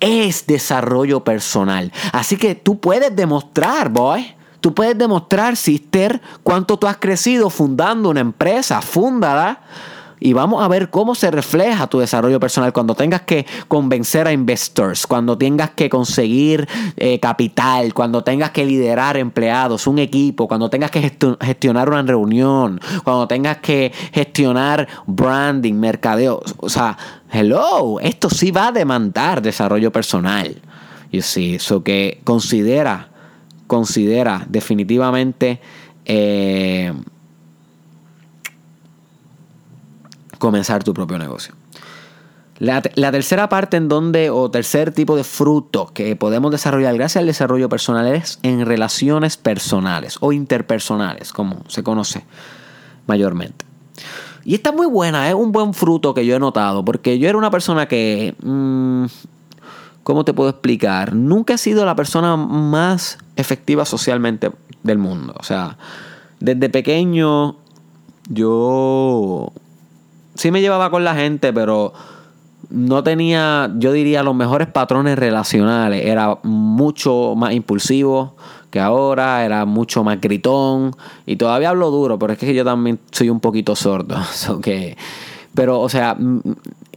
es 0.04 0.46
desarrollo 0.46 1.24
personal. 1.24 1.92
Así 2.12 2.36
que 2.36 2.56
tú 2.56 2.80
puedes 2.80 3.16
demostrar, 3.16 3.90
boy. 3.90 4.36
Tú 4.60 4.74
puedes 4.74 4.98
demostrar, 4.98 5.58
sister, 5.58 6.22
cuánto 6.42 6.78
tú 6.78 6.88
has 6.88 6.98
crecido 6.98 7.50
fundando 7.50 8.10
una 8.10 8.22
empresa. 8.22 8.82
Fúndala 8.82 9.62
y 10.24 10.32
vamos 10.32 10.64
a 10.64 10.70
ver 10.70 10.90
cómo 10.90 11.16
se 11.16 11.30
refleja 11.32 11.88
tu 11.88 12.00
desarrollo 12.00 12.40
personal 12.40 12.72
cuando 12.72 12.96
tengas 12.96 13.24
que 13.24 13.46
convencer 13.68 14.26
a 14.26 14.32
investors, 14.32 15.06
cuando 15.06 15.38
tengas 15.38 15.72
que 15.72 15.90
conseguir 15.90 16.66
eh, 16.96 17.20
capital, 17.20 17.94
cuando 17.94 18.24
tengas 18.24 18.52
que 18.52 18.66
liderar 18.66 19.18
empleados, 19.18 19.86
un 19.86 20.00
equipo, 20.00 20.48
cuando 20.48 20.70
tengas 20.70 20.92
que 20.92 21.02
gestionar 21.42 21.90
una 21.90 22.04
reunión, 22.04 22.80
cuando 23.04 23.28
tengas 23.28 23.58
que 23.58 23.92
gestionar 24.14 24.88
branding, 25.08 25.74
mercadeo. 25.74 26.42
O 26.56 26.70
sea, 26.70 26.98
hello, 27.30 28.00
esto 28.00 28.30
sí 28.30 28.50
va 28.52 28.68
a 28.68 28.72
demandar 28.72 29.42
desarrollo 29.42 29.92
personal. 29.92 30.62
Y 31.12 31.22
sí, 31.22 31.56
eso 31.56 31.84
que 31.84 32.22
considera, 32.24 33.10
considera 33.68 34.46
definitivamente. 34.48 35.60
Eh, 36.06 36.94
comenzar 40.44 40.84
tu 40.84 40.94
propio 40.94 41.18
negocio. 41.18 41.56
La, 42.60 42.82
tercera 42.82 43.48
parte 43.48 43.78
en 43.78 43.88
donde, 43.88 44.30
o 44.30 44.52
tercer 44.52 44.92
tipo 44.92 45.16
de 45.16 45.24
fruto 45.24 45.92
que 45.94 46.18
podemos 46.18 46.52
desarrollar 46.52 46.94
gracias 46.96 47.22
al 47.22 47.28
desarrollo 47.28 47.70
personal 47.70 48.08
es 48.08 48.40
en 48.44 48.66
relaciones 48.66 49.38
personales 49.38 50.18
o 50.20 50.34
interpersonales, 50.34 51.32
como 51.32 51.64
se 51.70 51.82
conoce 51.82 52.26
mayormente. 53.08 53.64
Y 54.44 54.56
está 54.56 54.74
muy 54.74 54.86
buena, 54.86 55.30
es 55.30 55.34
un 55.34 55.54
buen 55.54 55.74
fruto 55.74 56.14
que 56.14 56.26
yo 56.26 56.36
he 56.36 56.40
notado, 56.40 56.84
porque 56.84 57.18
yo 57.20 57.30
era 57.30 57.38
una 57.38 57.50
persona 57.50 57.88
que, 57.88 58.36
mm, 58.44 59.06
¿cómo 60.04 60.26
te 60.26 60.34
puedo 60.34 60.50
explicar? 60.50 61.16
Nunca 61.16 61.54
he 61.54 61.58
sido 61.58 61.86
la 61.86 61.96
persona 61.96 62.36
más 62.36 63.18
efectiva 63.38 63.86
socialmente 63.86 64.52
del 64.84 64.98
mundo. 64.98 65.34
O 65.40 65.44
sea, 65.44 65.78
desde 66.42 66.70
pequeño 66.70 67.56
yo 68.28 69.54
sí 70.36 70.52
me 70.52 70.62
llevaba 70.62 70.90
con 70.90 71.04
la 71.04 71.16
gente, 71.16 71.54
pero 71.54 71.94
no 72.70 73.04
tenía, 73.04 73.72
yo 73.78 73.92
diría, 73.92 74.24
los 74.24 74.36
mejores 74.36 74.68
patrones 74.68 75.18
relacionales. 75.18 76.06
Era 76.06 76.40
mucho 76.44 77.36
más 77.36 77.54
impulsivo 77.54 78.36
que 78.72 78.80
ahora, 78.80 79.46
era 79.46 79.66
mucho 79.66 80.04
más 80.04 80.20
gritón. 80.20 80.96
Y 81.26 81.36
todavía 81.36 81.70
hablo 81.70 81.92
duro, 81.92 82.18
pero 82.18 82.34
es 82.34 82.40
que 82.40 82.54
yo 82.54 82.66
también 82.66 83.00
soy 83.12 83.30
un 83.30 83.40
poquito 83.40 83.76
sordo. 83.76 84.18
pero, 85.54 85.80
o 85.80 85.90
sea, 85.90 86.18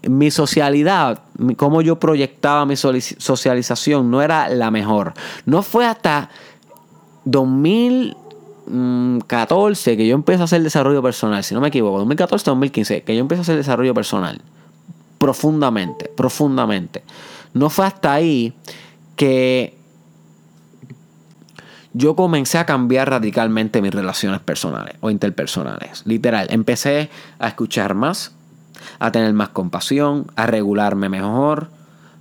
mi 0.09 0.31
socialidad, 0.31 1.21
cómo 1.57 1.83
yo 1.83 1.99
proyectaba 1.99 2.65
mi 2.65 2.77
socialización, 2.77 4.11
no 4.11 4.23
era 4.23 4.49
la 4.49 4.71
mejor. 4.71 5.13
No 5.45 5.63
fue 5.63 5.85
hasta 5.85 6.31
2000 7.25 8.17
14 9.27 9.97
que 9.97 10.07
yo 10.07 10.15
empecé 10.15 10.41
a 10.41 10.45
hacer 10.45 10.63
desarrollo 10.63 11.03
personal, 11.03 11.45
si 11.45 11.55
no 11.55 11.61
me 11.61 11.69
equivoco, 11.69 11.99
2014 11.99 12.45
2015, 12.51 13.03
que 13.03 13.15
yo 13.15 13.21
empecé 13.21 13.41
a 13.41 13.43
hacer 13.43 13.57
desarrollo 13.57 13.95
personal. 13.95 14.41
Profundamente, 15.19 16.11
profundamente. 16.17 17.03
No 17.55 17.71
fue 17.71 17.87
hasta 17.87 18.13
ahí 18.13 18.53
que 19.15 19.77
yo 21.93 22.15
comencé 22.15 22.59
a 22.59 22.67
cambiar 22.67 23.09
radicalmente 23.09 23.81
mis 23.81 23.95
relaciones 23.95 24.41
personales 24.41 24.97
o 25.01 25.11
interpersonales. 25.11 26.03
Literal, 26.05 26.47
empecé 26.51 27.09
a 27.39 27.49
escuchar 27.49 27.95
más, 27.95 28.35
a 28.99 29.11
tener 29.11 29.33
más 29.33 29.49
compasión, 29.49 30.27
a 30.37 30.47
regularme 30.47 31.09
mejor, 31.09 31.71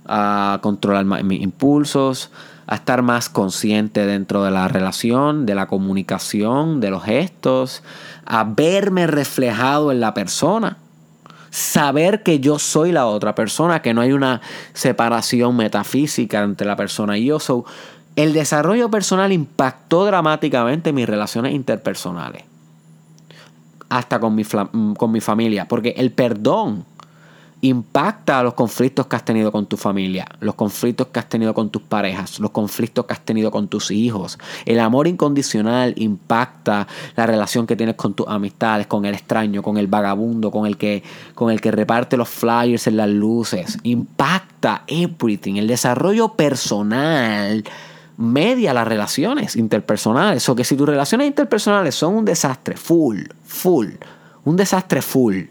a 0.06 0.60
controlar 0.62 1.04
mis 1.04 1.42
impulsos, 1.42 2.30
a 2.66 2.74
estar 2.74 3.02
más 3.02 3.28
consciente 3.28 4.06
dentro 4.06 4.42
de 4.42 4.50
la 4.50 4.66
relación, 4.68 5.46
de 5.46 5.54
la 5.54 5.66
comunicación, 5.66 6.80
de 6.80 6.90
los 6.90 7.04
gestos, 7.04 7.82
a 8.24 8.44
verme 8.44 9.06
reflejado 9.06 9.92
en 9.92 10.00
la 10.00 10.14
persona, 10.14 10.78
saber 11.50 12.22
que 12.22 12.40
yo 12.40 12.58
soy 12.58 12.90
la 12.90 13.06
otra 13.06 13.34
persona, 13.34 13.82
que 13.82 13.94
no 13.94 14.00
hay 14.00 14.12
una 14.12 14.40
separación 14.72 15.56
metafísica 15.56 16.42
entre 16.42 16.66
la 16.66 16.76
persona 16.76 17.16
y 17.18 17.26
yo. 17.26 17.38
el 18.16 18.32
desarrollo 18.32 18.90
personal 18.90 19.30
impactó 19.32 20.04
dramáticamente 20.04 20.92
mis 20.92 21.08
relaciones 21.08 21.54
interpersonales, 21.54 22.44
hasta 23.88 24.18
con 24.18 24.34
mi, 24.34 24.44
con 24.44 25.12
mi 25.12 25.20
familia, 25.20 25.68
porque 25.68 25.94
el 25.96 26.10
perdón 26.10 26.84
impacta 27.62 28.40
a 28.40 28.42
los 28.42 28.54
conflictos 28.54 29.06
que 29.06 29.16
has 29.16 29.24
tenido 29.24 29.50
con 29.50 29.66
tu 29.66 29.76
familia, 29.76 30.26
los 30.40 30.54
conflictos 30.54 31.08
que 31.08 31.18
has 31.18 31.28
tenido 31.28 31.54
con 31.54 31.70
tus 31.70 31.82
parejas, 31.82 32.38
los 32.38 32.50
conflictos 32.50 33.06
que 33.06 33.14
has 33.14 33.20
tenido 33.20 33.50
con 33.50 33.68
tus 33.68 33.90
hijos. 33.90 34.38
El 34.66 34.78
amor 34.78 35.06
incondicional 35.06 35.94
impacta 35.96 36.86
la 37.16 37.26
relación 37.26 37.66
que 37.66 37.76
tienes 37.76 37.96
con 37.96 38.14
tus 38.14 38.26
amistades, 38.28 38.86
con 38.86 39.06
el 39.06 39.14
extraño, 39.14 39.62
con 39.62 39.78
el 39.78 39.86
vagabundo, 39.86 40.50
con 40.50 40.66
el 40.66 40.76
que, 40.76 41.02
con 41.34 41.50
el 41.50 41.60
que 41.60 41.70
reparte 41.70 42.16
los 42.16 42.28
flyers 42.28 42.86
en 42.86 42.98
las 42.98 43.08
luces. 43.08 43.78
Impacta 43.84 44.84
everything. 44.86 45.56
El 45.56 45.66
desarrollo 45.66 46.28
personal 46.34 47.64
media 48.18 48.72
las 48.72 48.88
relaciones 48.88 49.56
interpersonales. 49.56 50.46
O 50.48 50.54
que 50.54 50.64
si 50.64 50.76
tus 50.76 50.88
relaciones 50.88 51.26
interpersonales 51.26 51.94
son 51.94 52.14
un 52.14 52.24
desastre, 52.24 52.76
full, 52.76 53.22
full, 53.44 53.88
un 54.44 54.56
desastre 54.56 55.00
full 55.00 55.44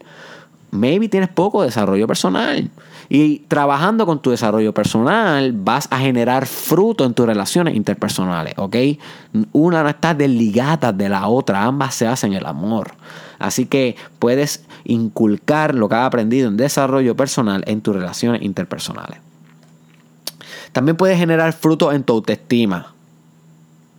maybe 0.76 1.10
tienes 1.10 1.30
poco 1.30 1.64
desarrollo 1.64 2.08
personal. 2.08 2.70
Y 3.08 3.40
trabajando 3.48 4.06
con 4.06 4.22
tu 4.22 4.32
desarrollo 4.32 4.74
personal 4.74 5.54
vas 5.54 5.88
a 5.92 6.00
generar 6.00 6.48
fruto 6.48 7.06
en 7.06 7.14
tus 7.14 7.26
relaciones 7.26 7.76
interpersonales, 7.76 8.56
¿ok? 8.58 8.76
Una 9.52 9.84
no 9.84 9.90
está 9.90 10.14
desligada 10.14 10.92
de 10.92 11.10
la 11.10 11.28
otra, 11.28 11.64
ambas 11.64 11.94
se 11.94 12.08
hacen 12.08 12.34
el 12.34 12.46
amor. 12.46 12.94
Así 13.38 13.66
que 13.66 13.96
puedes 14.20 14.66
inculcar 14.86 15.76
lo 15.76 15.90
que 15.90 15.96
has 15.96 16.08
aprendido 16.08 16.48
en 16.48 16.58
desarrollo 16.58 17.16
personal 17.16 17.64
en 17.68 17.82
tus 17.82 17.96
relaciones 17.96 18.42
interpersonales. 18.42 19.20
También 20.72 20.98
puedes 20.98 21.18
generar 21.18 21.54
fruto 21.54 21.92
en 21.92 22.04
tu 22.04 22.14
autoestima. 22.14 22.94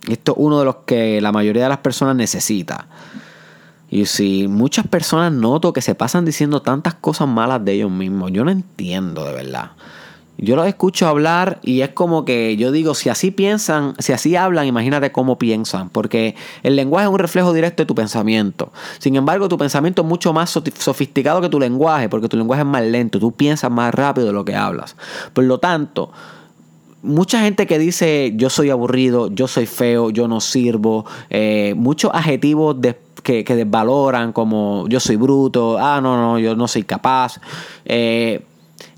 Esto 0.07 0.33
es 0.33 0.37
uno 0.39 0.59
de 0.59 0.65
los 0.65 0.75
que 0.85 1.21
la 1.21 1.31
mayoría 1.31 1.63
de 1.63 1.69
las 1.69 1.79
personas 1.79 2.15
necesita. 2.15 2.87
Y 3.89 4.05
si 4.05 4.47
muchas 4.47 4.87
personas 4.87 5.31
noto 5.31 5.73
que 5.73 5.81
se 5.81 5.95
pasan 5.95 6.25
diciendo 6.25 6.61
tantas 6.61 6.93
cosas 6.95 7.27
malas 7.27 7.63
de 7.63 7.73
ellos 7.73 7.91
mismos, 7.91 8.31
yo 8.31 8.43
no 8.43 8.51
entiendo 8.51 9.25
de 9.25 9.33
verdad. 9.33 9.71
Yo 10.39 10.55
los 10.55 10.67
escucho 10.67 11.07
hablar 11.07 11.59
y 11.63 11.81
es 11.81 11.89
como 11.89 12.23
que 12.23 12.57
yo 12.57 12.71
digo, 12.71 12.93
si 12.93 13.09
así 13.09 13.31
piensan, 13.31 13.95
si 13.97 14.13
así 14.13 14.35
hablan, 14.35 14.67
imagínate 14.67 15.11
cómo 15.11 15.39
piensan, 15.39 15.89
porque 15.89 16.35
el 16.61 16.75
lenguaje 16.75 17.07
es 17.07 17.11
un 17.11 17.17
reflejo 17.17 17.53
directo 17.53 17.81
de 17.81 17.87
tu 17.87 17.95
pensamiento. 17.95 18.71
Sin 18.99 19.15
embargo, 19.15 19.49
tu 19.49 19.57
pensamiento 19.57 20.03
es 20.03 20.07
mucho 20.07 20.33
más 20.33 20.51
sofisticado 20.51 21.41
que 21.41 21.49
tu 21.49 21.59
lenguaje, 21.59 22.07
porque 22.07 22.27
tu 22.27 22.37
lenguaje 22.37 22.61
es 22.61 22.67
más 22.67 22.83
lento, 22.83 23.19
tú 23.19 23.31
piensas 23.31 23.71
más 23.71 23.95
rápido 23.95 24.27
de 24.27 24.33
lo 24.33 24.45
que 24.45 24.55
hablas. 24.55 24.95
Por 25.33 25.45
lo 25.45 25.57
tanto, 25.57 26.11
mucha 27.07 27.41
gente 27.41 27.65
que 27.65 27.79
dice 27.79 28.33
yo 28.35 28.49
soy 28.49 28.69
aburrido, 28.69 29.29
yo 29.31 29.47
soy 29.47 29.65
feo, 29.65 30.09
yo 30.09 30.27
no 30.27 30.41
sirvo, 30.41 31.05
eh, 31.29 31.73
muchos 31.75 32.11
adjetivos 32.13 32.75
que, 33.23 33.43
desvaloran 33.43 34.33
como 34.33 34.85
yo 34.87 34.99
soy 34.99 35.15
bruto, 35.15 35.77
ah, 35.79 35.99
no, 36.01 36.17
no, 36.17 36.39
yo 36.39 36.55
no 36.55 36.67
soy 36.67 36.83
capaz. 36.83 37.39
Eh, 37.85 38.45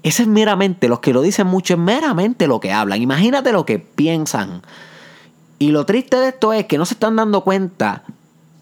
ese 0.03 0.23
es 0.23 0.27
meramente, 0.27 0.87
los 0.87 0.99
que 0.99 1.13
lo 1.13 1.21
dicen 1.21 1.47
mucho 1.47 1.73
es 1.73 1.79
meramente 1.79 2.47
lo 2.47 2.59
que 2.59 2.71
hablan. 2.71 3.01
Imagínate 3.01 3.51
lo 3.51 3.65
que 3.65 3.79
piensan. 3.79 4.61
Y 5.57 5.71
lo 5.71 5.85
triste 5.85 6.17
de 6.17 6.29
esto 6.29 6.53
es 6.53 6.65
que 6.65 6.77
no 6.77 6.85
se 6.85 6.93
están 6.93 7.15
dando 7.15 7.41
cuenta, 7.43 8.03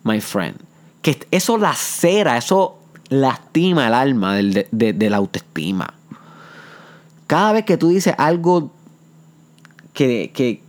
my 0.04 0.20
friend, 0.20 0.58
que 1.02 1.20
eso 1.32 1.58
lacera, 1.58 2.38
eso 2.38 2.80
lastima 3.10 3.88
el 3.88 3.94
alma 3.94 4.36
de, 4.36 4.68
de 4.72 5.10
la 5.10 5.18
autoestima. 5.18 5.94
Cada 7.28 7.52
vez 7.52 7.66
que 7.66 7.78
tú 7.78 7.90
dices 7.90 8.16
algo 8.18 8.72
que, 9.98 10.30
que, 10.32 10.62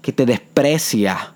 que 0.00 0.10
te 0.10 0.24
desprecia, 0.24 1.34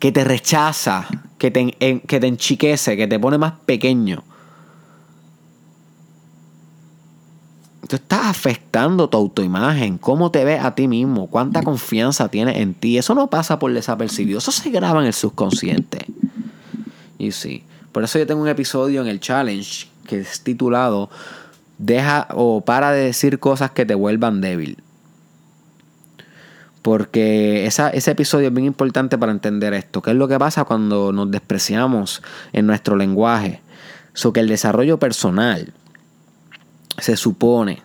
que 0.00 0.10
te 0.10 0.24
rechaza, 0.24 1.06
que 1.38 1.52
te, 1.52 1.70
que 2.00 2.18
te 2.18 2.26
enchiquece, 2.26 2.96
que 2.96 3.06
te 3.06 3.20
pone 3.20 3.38
más 3.38 3.52
pequeño. 3.66 4.24
tú 7.86 7.94
estás 7.94 8.26
afectando 8.26 9.08
tu 9.08 9.16
autoimagen, 9.16 9.96
cómo 9.96 10.32
te 10.32 10.44
ves 10.44 10.60
a 10.60 10.74
ti 10.74 10.88
mismo, 10.88 11.28
cuánta 11.28 11.62
confianza 11.62 12.28
tienes 12.28 12.56
en 12.56 12.74
ti. 12.74 12.98
Eso 12.98 13.14
no 13.14 13.28
pasa 13.28 13.60
por 13.60 13.72
desapercibido, 13.72 14.38
eso 14.38 14.50
se 14.50 14.70
graba 14.70 15.02
en 15.02 15.06
el 15.06 15.12
subconsciente. 15.12 16.04
Y 17.16 17.30
sí, 17.30 17.62
por 17.92 18.02
eso 18.02 18.18
yo 18.18 18.26
tengo 18.26 18.42
un 18.42 18.48
episodio 18.48 19.02
en 19.02 19.06
el 19.06 19.20
challenge 19.20 19.86
que 20.04 20.18
es 20.18 20.40
titulado 20.42 21.10
Deja 21.78 22.28
o 22.30 22.62
para 22.62 22.92
de 22.92 23.04
decir 23.04 23.38
cosas 23.38 23.70
que 23.70 23.84
te 23.84 23.94
vuelvan 23.94 24.40
débil. 24.40 24.82
Porque 26.82 27.66
ese 27.66 28.10
episodio 28.10 28.48
es 28.48 28.54
bien 28.54 28.66
importante 28.66 29.18
para 29.18 29.32
entender 29.32 29.74
esto. 29.74 30.02
¿Qué 30.02 30.12
es 30.12 30.16
lo 30.16 30.28
que 30.28 30.38
pasa 30.38 30.64
cuando 30.64 31.12
nos 31.12 31.30
despreciamos 31.30 32.22
en 32.52 32.66
nuestro 32.66 32.96
lenguaje? 32.96 33.60
So 34.14 34.32
que 34.32 34.40
el 34.40 34.48
desarrollo 34.48 34.98
personal 34.98 35.74
se 36.98 37.16
supone 37.16 37.82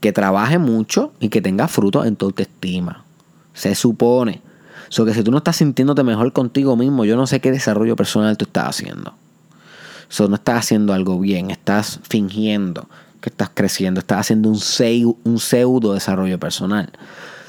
que 0.00 0.12
trabaje 0.12 0.58
mucho 0.58 1.12
y 1.20 1.28
que 1.28 1.40
tenga 1.40 1.68
fruto 1.68 2.04
en 2.04 2.16
tu 2.16 2.26
autoestima. 2.26 3.04
Se 3.52 3.74
supone. 3.74 4.42
So 4.88 5.04
que 5.04 5.14
si 5.14 5.22
tú 5.22 5.30
no 5.30 5.38
estás 5.38 5.56
sintiéndote 5.56 6.02
mejor 6.02 6.32
contigo 6.32 6.76
mismo, 6.76 7.04
yo 7.04 7.16
no 7.16 7.26
sé 7.26 7.40
qué 7.40 7.52
desarrollo 7.52 7.94
personal 7.94 8.36
tú 8.36 8.46
estás 8.46 8.68
haciendo. 8.68 9.14
So 10.14 10.28
no 10.28 10.36
estás 10.36 10.60
haciendo 10.60 10.92
algo 10.92 11.18
bien, 11.18 11.50
estás 11.50 11.98
fingiendo 12.08 12.88
que 13.20 13.30
estás 13.30 13.50
creciendo, 13.52 13.98
estás 13.98 14.20
haciendo 14.20 14.48
un 14.48 14.60
un 15.24 15.40
pseudo 15.40 15.92
desarrollo 15.92 16.38
personal. 16.38 16.88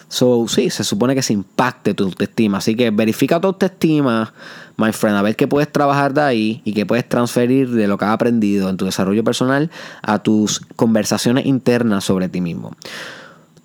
So, 0.07 0.47
sí, 0.47 0.71
se 0.71 0.83
supone 0.83 1.13
que 1.13 1.21
se 1.21 1.33
impacte 1.33 1.93
tu 1.93 2.05
autoestima. 2.05 2.57
Así 2.57 2.75
que 2.75 2.89
verifica 2.89 3.39
tu 3.39 3.49
autoestima, 3.49 4.33
my 4.77 4.91
friend, 4.91 5.15
a 5.15 5.21
ver 5.21 5.35
qué 5.35 5.47
puedes 5.47 5.71
trabajar 5.71 6.15
de 6.15 6.21
ahí 6.21 6.61
y 6.65 6.73
qué 6.73 6.87
puedes 6.87 7.07
transferir 7.07 7.69
de 7.69 7.87
lo 7.87 7.99
que 7.99 8.05
has 8.05 8.13
aprendido 8.13 8.67
en 8.67 8.77
tu 8.77 8.85
desarrollo 8.85 9.23
personal 9.23 9.69
a 10.01 10.17
tus 10.23 10.59
conversaciones 10.75 11.45
internas 11.45 12.03
sobre 12.03 12.29
ti 12.29 12.41
mismo. 12.41 12.71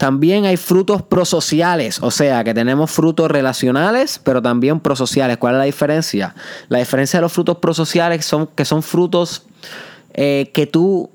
También 0.00 0.46
hay 0.46 0.56
frutos 0.56 1.02
prosociales, 1.02 2.02
o 2.02 2.10
sea 2.10 2.42
que 2.42 2.54
tenemos 2.54 2.90
frutos 2.90 3.30
relacionales, 3.30 4.18
pero 4.18 4.40
también 4.40 4.80
prosociales. 4.80 5.36
¿Cuál 5.36 5.56
es 5.56 5.58
la 5.58 5.64
diferencia? 5.64 6.34
La 6.70 6.78
diferencia 6.78 7.18
de 7.18 7.20
los 7.20 7.34
frutos 7.34 7.58
prosociales 7.58 8.24
son 8.24 8.46
que 8.46 8.64
son 8.64 8.82
frutos 8.82 9.44
eh, 10.14 10.50
que 10.54 10.66
tú 10.66 11.10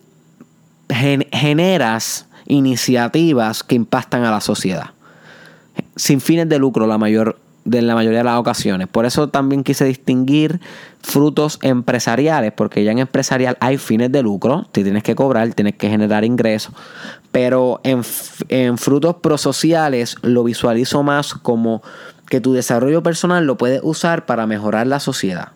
generas 0.87 2.27
iniciativas 2.45 3.63
que 3.63 3.73
impactan 3.73 4.23
a 4.23 4.29
la 4.29 4.39
sociedad 4.39 4.91
sin 5.95 6.21
fines 6.21 6.47
de 6.47 6.59
lucro 6.59 6.85
la 6.85 6.99
mayor 6.99 7.39
de 7.65 7.81
la 7.81 7.95
mayoría 7.95 8.19
de 8.19 8.23
las 8.23 8.39
ocasiones. 8.39 8.87
Por 8.87 9.05
eso 9.05 9.29
también 9.29 9.63
quise 9.63 9.85
distinguir 9.85 10.61
frutos 11.01 11.59
empresariales, 11.61 12.53
porque 12.53 12.83
ya 12.83 12.91
en 12.91 12.99
empresarial 12.99 13.57
hay 13.59 13.77
fines 13.77 14.11
de 14.11 14.21
lucro, 14.21 14.67
te 14.71 14.83
tienes 14.83 15.03
que 15.03 15.15
cobrar, 15.15 15.53
tienes 15.53 15.75
que 15.75 15.89
generar 15.89 16.23
ingresos, 16.23 16.73
pero 17.31 17.81
en, 17.83 18.01
en 18.49 18.77
frutos 18.77 19.15
prosociales 19.17 20.15
lo 20.21 20.43
visualizo 20.43 21.03
más 21.03 21.33
como 21.33 21.81
que 22.29 22.39
tu 22.39 22.53
desarrollo 22.53 23.03
personal 23.03 23.45
lo 23.45 23.57
puedes 23.57 23.81
usar 23.83 24.25
para 24.25 24.47
mejorar 24.47 24.87
la 24.87 24.99
sociedad 24.99 25.54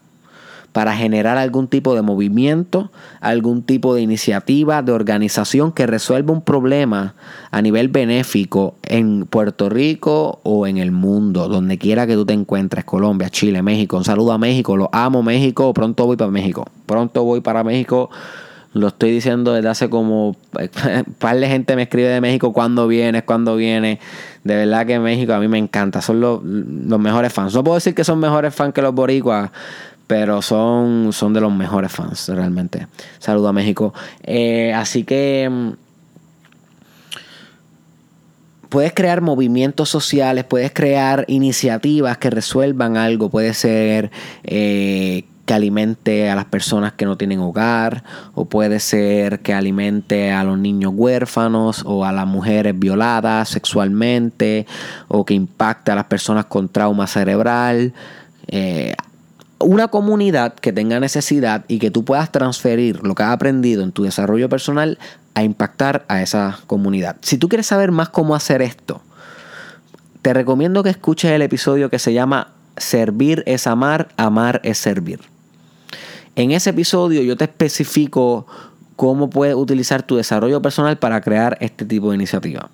para 0.72 0.96
generar 0.96 1.38
algún 1.38 1.68
tipo 1.68 1.96
de 1.96 2.02
movimiento, 2.02 2.92
algún 3.22 3.64
tipo 3.64 3.96
de 3.96 4.02
iniciativa, 4.02 4.82
de 4.82 4.92
organización 4.92 5.72
que 5.72 5.88
resuelva 5.88 6.34
un 6.34 6.42
problema 6.42 7.16
a 7.52 7.62
nivel 7.62 7.88
benéfico 7.88 8.76
en 8.84 9.26
Puerto 9.26 9.70
Rico 9.70 10.40
o 10.44 10.68
en 10.68 10.78
el 10.78 10.92
mundo, 10.92 11.48
donde 11.48 11.78
quiera 11.78 12.06
que 12.06 12.14
tú 12.14 12.26
te 12.26 12.34
encuentres, 12.34 12.86
Colombia, 12.86 13.30
Chile, 13.30 13.62
México. 13.62 13.98
Un 13.98 14.06
saludo 14.06 14.32
a 14.32 14.38
México, 14.38 14.78
lo 14.78 14.90
amo 14.94 15.24
México, 15.24 15.74
pronto 15.74 16.06
voy 16.06 16.18
para 16.18 16.32
México, 16.32 16.66
pronto 16.86 17.24
voy 17.24 17.42
para 17.42 17.64
México. 17.64 18.10
Lo 18.74 18.90
estoy 18.90 19.10
diciendo 19.10 19.54
desde 19.54 19.68
hace 19.70 19.90
como 19.90 20.36
par 21.20 21.38
de 21.38 21.48
gente 21.48 21.76
me 21.76 21.84
escribe 21.84 22.10
de 22.10 22.22
México 22.22 22.54
cuando 22.54 22.88
vienes, 22.88 23.24
cuando 23.24 23.56
viene. 23.56 24.00
De 24.44 24.56
verdad 24.56 24.86
que 24.86 25.00
México 25.00 25.34
a 25.34 25.40
mí 25.40 25.48
me 25.48 25.58
encanta. 25.58 26.02
Son 26.02 26.22
los, 26.22 26.44
los 26.44 27.00
mejores 27.00 27.34
fans. 27.34 27.56
No 27.56 27.64
puedo 27.64 27.76
decir 27.76 27.96
que 27.96 28.04
son 28.04 28.20
mejores 28.20 28.54
fans 28.54 28.74
que 28.74 28.84
los 28.84 28.94
boricuas, 28.94 29.50
pero 30.10 30.42
son, 30.42 31.14
son 31.14 31.34
de 31.34 31.40
los 31.40 31.54
mejores 31.54 31.92
fans, 31.92 32.30
realmente. 32.30 32.88
Saludo 33.20 33.50
a 33.50 33.54
México. 33.54 33.94
Eh, 34.24 34.74
así 34.74 35.04
que 35.04 35.48
mm, 35.48 35.74
puedes 38.70 38.92
crear 38.94 39.22
movimientos 39.22 39.88
sociales, 39.88 40.46
puedes 40.46 40.72
crear 40.74 41.26
iniciativas 41.28 42.18
que 42.18 42.32
resuelvan 42.32 42.98
algo. 42.98 43.30
Puede 43.30 43.54
ser 43.54 44.10
eh, 44.46 45.26
que 45.46 45.54
alimente 45.54 46.28
a 46.28 46.36
las 46.36 46.46
personas 46.46 46.94
que 46.94 47.06
no 47.06 47.16
tienen 47.16 47.40
hogar, 47.40 48.04
o 48.34 48.46
puede 48.46 48.80
ser 48.80 49.42
que 49.42 49.54
alimente 49.54 50.32
a 50.32 50.44
los 50.44 50.58
niños 50.58 50.92
huérfanos, 50.96 51.84
o 51.86 52.04
a 52.04 52.12
las 52.12 52.26
mujeres 52.26 52.74
violadas 52.80 53.50
sexualmente, 53.50 54.66
o 55.08 55.24
que 55.24 55.36
impacte 55.36 55.92
a 55.92 55.96
las 55.96 56.06
personas 56.06 56.46
con 56.46 56.68
trauma 56.68 57.06
cerebral. 57.06 57.94
Eh, 58.48 58.96
una 59.60 59.90
comunidad 59.90 60.54
que 60.54 60.72
tenga 60.72 61.00
necesidad 61.00 61.66
y 61.68 61.80
que 61.80 61.92
tú 61.92 62.06
puedas 62.06 62.32
transferir 62.32 63.06
lo 63.06 63.16
que 63.16 63.24
has 63.24 63.32
aprendido 63.32 63.84
en 63.84 63.92
tu 63.92 64.04
desarrollo 64.04 64.50
personal 64.50 64.98
a 65.34 65.44
impactar 65.44 66.06
a 66.08 66.22
esa 66.22 66.60
comunidad. 66.68 67.18
Si 67.22 67.38
tú 67.38 67.50
quieres 67.50 67.68
saber 67.68 67.92
más 67.92 68.10
cómo 68.10 68.36
hacer 68.36 68.62
esto, 68.62 69.02
te 70.22 70.34
recomiendo 70.34 70.84
que 70.84 70.90
escuches 70.90 71.32
el 71.32 71.42
episodio 71.42 71.90
que 71.90 72.00
se 72.00 72.14
llama 72.14 72.54
Servir 72.78 73.44
es 73.46 73.68
amar, 73.68 74.10
amar 74.16 74.62
es 74.64 74.78
servir. 74.78 75.20
En 76.36 76.52
ese 76.52 76.70
episodio 76.70 77.22
yo 77.22 77.36
te 77.36 77.46
especifico 77.46 78.48
cómo 78.96 79.30
puedes 79.30 79.56
utilizar 79.56 80.04
tu 80.04 80.16
desarrollo 80.16 80.62
personal 80.62 80.98
para 80.98 81.22
crear 81.22 81.58
este 81.60 81.86
tipo 81.86 82.10
de 82.10 82.16
iniciativa. 82.16 82.70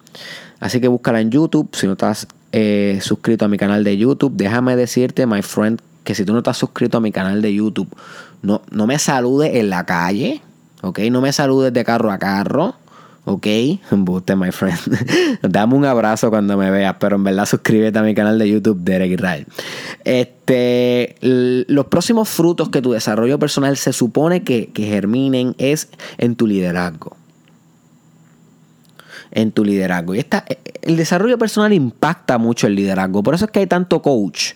Así 0.59 0.79
que 0.79 0.87
búscala 0.87 1.21
en 1.21 1.31
YouTube. 1.31 1.69
Si 1.73 1.85
no 1.87 1.93
estás 1.93 2.27
eh, 2.51 2.99
suscrito 3.01 3.45
a 3.45 3.47
mi 3.47 3.57
canal 3.57 3.83
de 3.83 3.97
YouTube, 3.97 4.33
déjame 4.35 4.75
decirte, 4.75 5.25
my 5.25 5.41
friend, 5.41 5.81
que 6.05 6.15
si 6.15 6.23
tú 6.23 6.31
no 6.31 6.37
estás 6.37 6.57
suscrito 6.57 6.97
a 6.97 7.01
mi 7.01 7.11
canal 7.11 7.41
de 7.41 7.53
YouTube, 7.53 7.89
no, 8.41 8.61
no 8.71 8.87
me 8.87 8.97
saludes 8.97 9.55
en 9.55 9.69
la 9.69 9.85
calle, 9.85 10.41
¿ok? 10.81 10.99
No 11.11 11.19
me 11.19 11.33
saludes 11.33 11.73
de 11.73 11.83
carro 11.83 12.11
a 12.11 12.17
carro. 12.17 12.75
¿ok? 13.25 13.47
My 14.37 14.51
friend. 14.51 14.79
Dame 15.41 15.75
un 15.75 15.83
abrazo 15.83 16.29
cuando 16.29 16.57
me 16.57 16.69
veas, 16.69 16.95
pero 16.99 17.15
en 17.15 17.23
verdad 17.23 17.45
suscríbete 17.47 17.97
a 17.97 18.03
mi 18.03 18.13
canal 18.13 18.37
de 18.37 18.47
YouTube, 18.47 18.79
Derek 18.81 19.11
Israel. 19.11 19.47
Este, 20.03 21.15
los 21.21 21.87
próximos 21.87 22.29
frutos 22.29 22.69
que 22.69 22.83
tu 22.83 22.91
desarrollo 22.91 23.39
personal 23.39 23.75
se 23.77 23.93
supone 23.93 24.43
que, 24.43 24.67
que 24.67 24.85
germinen 24.85 25.55
es 25.57 25.89
en 26.19 26.35
tu 26.35 26.45
liderazgo 26.45 27.17
en 29.35 29.51
tu 29.51 29.63
liderazgo. 29.63 30.15
Y 30.15 30.19
esta, 30.19 30.45
el 30.81 30.95
desarrollo 30.95 31.37
personal 31.37 31.73
impacta 31.73 32.37
mucho 32.37 32.67
el 32.67 32.75
liderazgo. 32.75 33.21
Por 33.21 33.35
eso 33.35 33.45
es 33.45 33.51
que 33.51 33.59
hay 33.59 33.67
tanto 33.67 34.01
coach 34.01 34.53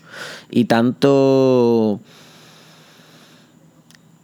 y 0.49 0.65
tanto 0.65 1.99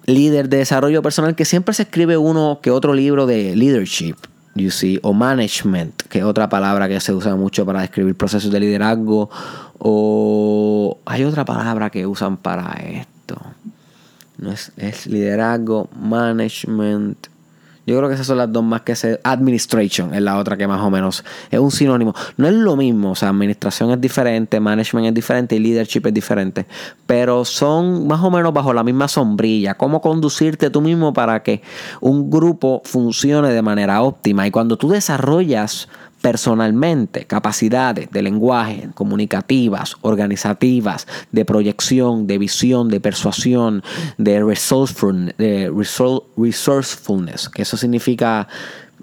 líder 0.06 0.48
de 0.48 0.58
desarrollo 0.58 1.02
personal 1.02 1.36
que 1.36 1.44
siempre 1.46 1.74
se 1.74 1.84
escribe 1.84 2.16
uno 2.18 2.60
que 2.64 2.72
otro 2.72 2.94
libro 2.94 3.26
de 3.28 3.56
leadership. 3.56 4.16
You 4.56 4.72
see, 4.72 4.98
o 5.04 5.12
management, 5.12 6.04
que 6.04 6.20
es 6.20 6.24
otra 6.24 6.48
palabra 6.48 6.88
que 6.88 7.02
se 7.02 7.14
usa 7.14 7.36
mucho 7.36 7.66
para 7.66 7.82
describir 7.82 8.16
procesos 8.16 8.50
de 8.50 8.62
liderazgo, 8.62 9.30
o 9.78 11.00
hay 11.06 11.26
otra 11.26 11.44
palabra 11.44 11.90
que 11.90 12.08
usan 12.08 12.38
para 12.38 12.72
esto. 12.82 13.36
No 14.38 14.54
es, 14.54 14.72
es 14.78 15.08
liderazgo, 15.08 15.90
management, 16.00 17.28
yo 17.86 17.98
creo 17.98 18.10
que 18.10 18.16
esas 18.16 18.28
son 18.28 18.38
las 18.38 18.52
dos 18.52 18.64
más 18.64 18.82
que 18.82 18.96
se. 18.96 19.20
Administration 19.24 20.14
es 20.14 20.22
la 20.22 20.38
otra 20.38 20.58
que 20.58 20.68
más 20.68 20.82
o 20.82 20.90
menos 20.90 21.24
es 21.52 21.60
un 21.60 21.72
sinónimo. 21.72 22.14
No 22.38 22.48
es 22.48 22.54
lo 22.54 22.76
mismo, 22.76 23.12
o 23.12 23.16
sea, 23.16 23.30
administración 23.30 23.92
es 23.92 24.02
diferente, 24.02 24.60
management 24.60 25.08
es 25.08 25.14
diferente 25.14 25.56
y 25.56 25.60
leadership 25.60 26.02
es 26.06 26.14
diferente. 26.14 26.66
Pero 27.06 27.46
son 27.46 28.08
más 28.08 28.22
o 28.22 28.32
menos 28.32 28.54
bajo 28.54 28.74
la 28.74 28.84
misma 28.84 29.08
sombrilla. 29.08 29.76
Cómo 29.76 30.02
conducirte 30.02 30.70
tú 30.70 30.82
mismo 30.82 31.14
para 31.14 31.44
que 31.44 31.62
un 32.02 32.30
grupo 32.30 32.82
funcione 32.86 33.50
de 33.50 33.62
manera 33.62 34.02
óptima. 34.02 34.48
Y 34.48 34.52
cuando 34.52 34.78
tú 34.78 34.90
desarrollas 34.90 35.88
personalmente, 36.26 37.26
capacidades 37.26 38.10
de 38.10 38.24
lenguaje, 38.24 38.90
comunicativas, 38.96 39.96
organizativas, 40.02 41.06
de 41.32 41.46
proyección, 41.46 42.26
de 42.26 42.40
visión, 42.40 42.90
de 42.90 43.00
persuasión, 43.00 43.84
de 44.18 44.44
resourcefulness, 44.44 45.38
de 45.38 45.72
resourcefulness 46.36 47.48
que 47.50 47.62
eso 47.62 47.78
significa 47.78 48.48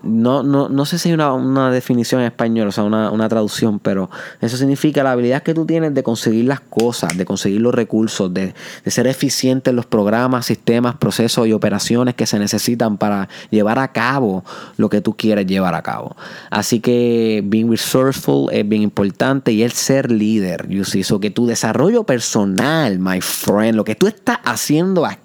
no, 0.02 0.42
no, 0.42 0.68
no 0.68 0.84
sé 0.84 0.98
si 0.98 1.08
hay 1.08 1.14
una, 1.14 1.70
definición 1.70 2.20
en 2.20 2.26
español, 2.28 2.68
o 2.68 2.72
sea, 2.72 2.84
una, 2.84 3.28
traducción, 3.28 3.78
pero 3.78 4.10
eso 4.40 4.56
significa 4.56 5.02
la 5.02 5.12
habilidad 5.12 5.42
que 5.42 5.54
tú 5.54 5.64
tienes 5.64 5.94
de 5.94 6.02
conseguir 6.02 6.46
las 6.46 6.60
cosas, 6.60 7.16
de 7.16 7.24
conseguir 7.24 7.60
los 7.60 7.74
recursos, 7.74 8.32
de, 8.32 8.54
ser 8.86 9.06
eficiente 9.06 9.70
en 9.70 9.76
los 9.76 9.86
programas, 9.86 10.46
sistemas, 10.46 10.96
procesos 10.96 11.46
y 11.46 11.52
operaciones 11.52 12.14
que 12.14 12.26
se 12.26 12.38
necesitan 12.38 12.98
para 12.98 13.28
llevar 13.50 13.78
a 13.78 13.92
cabo 13.92 14.44
lo 14.76 14.88
que 14.88 15.00
tú 15.00 15.16
quieres 15.16 15.46
llevar 15.46 15.74
a 15.74 15.82
cabo. 15.82 16.16
Así 16.50 16.80
que 16.80 17.42
being 17.44 17.70
resourceful 17.70 18.48
es 18.52 18.68
bien 18.68 18.82
importante 18.82 19.52
y 19.52 19.62
el 19.62 19.72
ser 19.72 20.10
líder, 20.10 20.68
you 20.68 20.84
see, 20.84 21.02
so 21.02 21.20
que 21.20 21.30
tu 21.30 21.46
desarrollo 21.46 22.04
personal, 22.04 22.98
my 22.98 23.20
friend, 23.20 23.76
lo 23.76 23.84
que 23.84 23.94
tú 23.94 24.06
estás 24.06 24.38
haciendo 24.44 25.06
aquí 25.06 25.21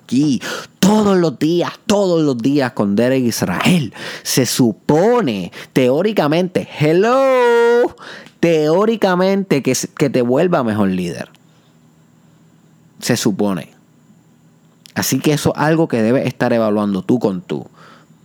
todos 0.79 1.17
los 1.17 1.37
días, 1.37 1.73
todos 1.85 2.23
los 2.23 2.37
días 2.37 2.71
con 2.71 2.95
Derek 2.95 3.23
Israel. 3.23 3.93
Se 4.23 4.45
supone, 4.45 5.51
teóricamente, 5.73 6.67
hello, 6.79 7.95
teóricamente 8.39 9.61
que, 9.61 9.75
que 9.97 10.09
te 10.09 10.21
vuelva 10.21 10.63
mejor 10.63 10.89
líder. 10.89 11.29
Se 12.99 13.17
supone. 13.17 13.73
Así 14.95 15.19
que 15.19 15.33
eso 15.33 15.53
es 15.55 15.61
algo 15.61 15.87
que 15.87 16.01
debes 16.01 16.25
estar 16.25 16.53
evaluando 16.53 17.03
tú 17.03 17.19
con 17.19 17.41
tú. 17.41 17.67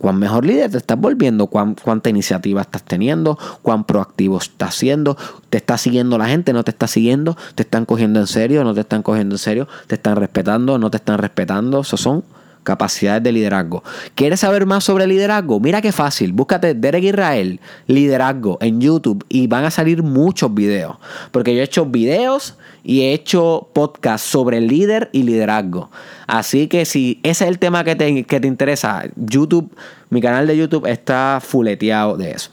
Cuán 0.03 0.19
mejor 0.19 0.45
líder 0.45 0.69
te 0.69 0.79
estás 0.79 0.99
volviendo, 0.99 1.47
cuánta 1.47 2.09
iniciativa 2.09 2.59
estás 2.59 2.83
teniendo, 2.83 3.39
cuán 3.61 3.85
proactivo 3.85 4.37
estás 4.37 4.75
siendo, 4.75 5.15
te 5.49 5.55
está 5.55 5.77
siguiendo 5.77 6.17
la 6.17 6.27
gente, 6.27 6.51
no 6.51 6.65
te 6.65 6.71
está 6.71 6.87
siguiendo, 6.87 7.37
te 7.55 7.63
están 7.63 7.85
cogiendo 7.85 8.19
en 8.19 8.27
serio, 8.27 8.65
no 8.65 8.73
te 8.73 8.81
están 8.81 9.01
cogiendo 9.01 9.35
en 9.35 9.39
serio, 9.39 9.69
te 9.87 9.95
están 9.95 10.17
respetando, 10.17 10.77
no 10.77 10.91
te 10.91 10.97
están 10.97 11.19
respetando. 11.19 11.79
Esos 11.79 12.01
son 12.01 12.25
capacidades 12.63 13.23
de 13.23 13.31
liderazgo. 13.31 13.83
¿Quieres 14.15 14.39
saber 14.39 14.65
más 14.65 14.83
sobre 14.83 15.07
liderazgo? 15.07 15.59
Mira 15.59 15.81
qué 15.81 15.91
fácil. 15.91 16.33
Búscate 16.33 16.73
Derek 16.73 17.03
Israel, 17.03 17.59
liderazgo 17.87 18.57
en 18.61 18.81
YouTube 18.81 19.25
y 19.29 19.47
van 19.47 19.65
a 19.65 19.71
salir 19.71 20.03
muchos 20.03 20.53
videos. 20.53 20.97
Porque 21.31 21.53
yo 21.53 21.61
he 21.61 21.63
hecho 21.63 21.85
videos 21.85 22.57
y 22.83 23.01
he 23.01 23.13
hecho 23.13 23.69
podcasts 23.73 24.27
sobre 24.27 24.61
líder 24.61 25.09
y 25.11 25.23
liderazgo. 25.23 25.91
Así 26.27 26.67
que 26.67 26.85
si 26.85 27.19
ese 27.23 27.43
es 27.45 27.49
el 27.49 27.59
tema 27.59 27.83
que 27.83 27.95
te, 27.95 28.23
que 28.23 28.39
te 28.39 28.47
interesa, 28.47 29.03
YouTube, 29.15 29.75
mi 30.09 30.21
canal 30.21 30.47
de 30.47 30.57
YouTube 30.57 30.87
está 30.87 31.39
fuleteado 31.41 32.17
de 32.17 32.31
eso. 32.31 32.51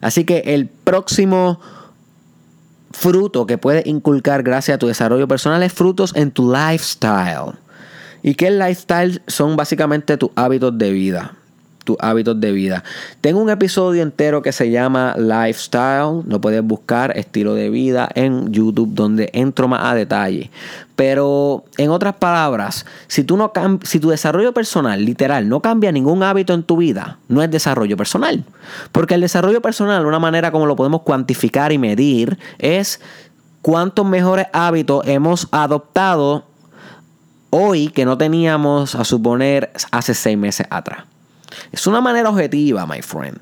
Así 0.00 0.24
que 0.24 0.38
el 0.46 0.66
próximo 0.68 1.60
fruto 2.90 3.46
que 3.46 3.58
puedes 3.58 3.86
inculcar 3.86 4.42
gracias 4.42 4.74
a 4.74 4.78
tu 4.78 4.86
desarrollo 4.86 5.28
personal 5.28 5.62
es 5.62 5.72
frutos 5.72 6.14
en 6.16 6.30
tu 6.30 6.52
lifestyle. 6.52 7.54
¿Y 8.22 8.34
qué 8.34 8.50
lifestyle 8.50 9.22
son 9.26 9.56
básicamente 9.56 10.16
tus 10.16 10.30
hábitos 10.34 10.76
de 10.76 10.92
vida? 10.92 11.34
Tus 11.84 11.96
hábitos 12.00 12.38
de 12.38 12.52
vida. 12.52 12.84
Tengo 13.22 13.40
un 13.40 13.48
episodio 13.48 14.02
entero 14.02 14.42
que 14.42 14.52
se 14.52 14.70
llama 14.70 15.14
Lifestyle. 15.16 16.22
Lo 16.26 16.40
puedes 16.40 16.62
buscar, 16.62 17.16
estilo 17.16 17.54
de 17.54 17.70
vida, 17.70 18.08
en 18.14 18.52
YouTube, 18.52 18.90
donde 18.92 19.30
entro 19.32 19.66
más 19.66 19.82
a 19.84 19.94
detalle. 19.94 20.50
Pero, 20.94 21.64
en 21.78 21.88
otras 21.88 22.16
palabras, 22.16 22.84
si, 23.06 23.24
tú 23.24 23.38
no 23.38 23.50
si 23.82 23.98
tu 23.98 24.10
desarrollo 24.10 24.52
personal, 24.52 25.02
literal, 25.02 25.48
no 25.48 25.60
cambia 25.60 25.90
ningún 25.90 26.22
hábito 26.22 26.52
en 26.52 26.62
tu 26.62 26.76
vida, 26.76 27.18
no 27.28 27.42
es 27.42 27.50
desarrollo 27.50 27.96
personal. 27.96 28.44
Porque 28.92 29.14
el 29.14 29.22
desarrollo 29.22 29.62
personal, 29.62 30.04
una 30.04 30.18
manera 30.18 30.52
como 30.52 30.66
lo 30.66 30.76
podemos 30.76 31.00
cuantificar 31.00 31.72
y 31.72 31.78
medir, 31.78 32.38
es 32.58 33.00
cuántos 33.62 34.04
mejores 34.04 34.48
hábitos 34.52 35.06
hemos 35.08 35.48
adoptado 35.50 36.49
hoy 37.50 37.88
que 37.88 38.04
no 38.04 38.16
teníamos, 38.16 38.94
a 38.94 39.04
suponer, 39.04 39.70
hace 39.90 40.14
seis 40.14 40.38
meses 40.38 40.66
atrás. 40.70 41.04
Es 41.72 41.86
una 41.86 42.00
manera 42.00 42.30
objetiva, 42.30 42.86
my 42.86 43.02
friend. 43.02 43.38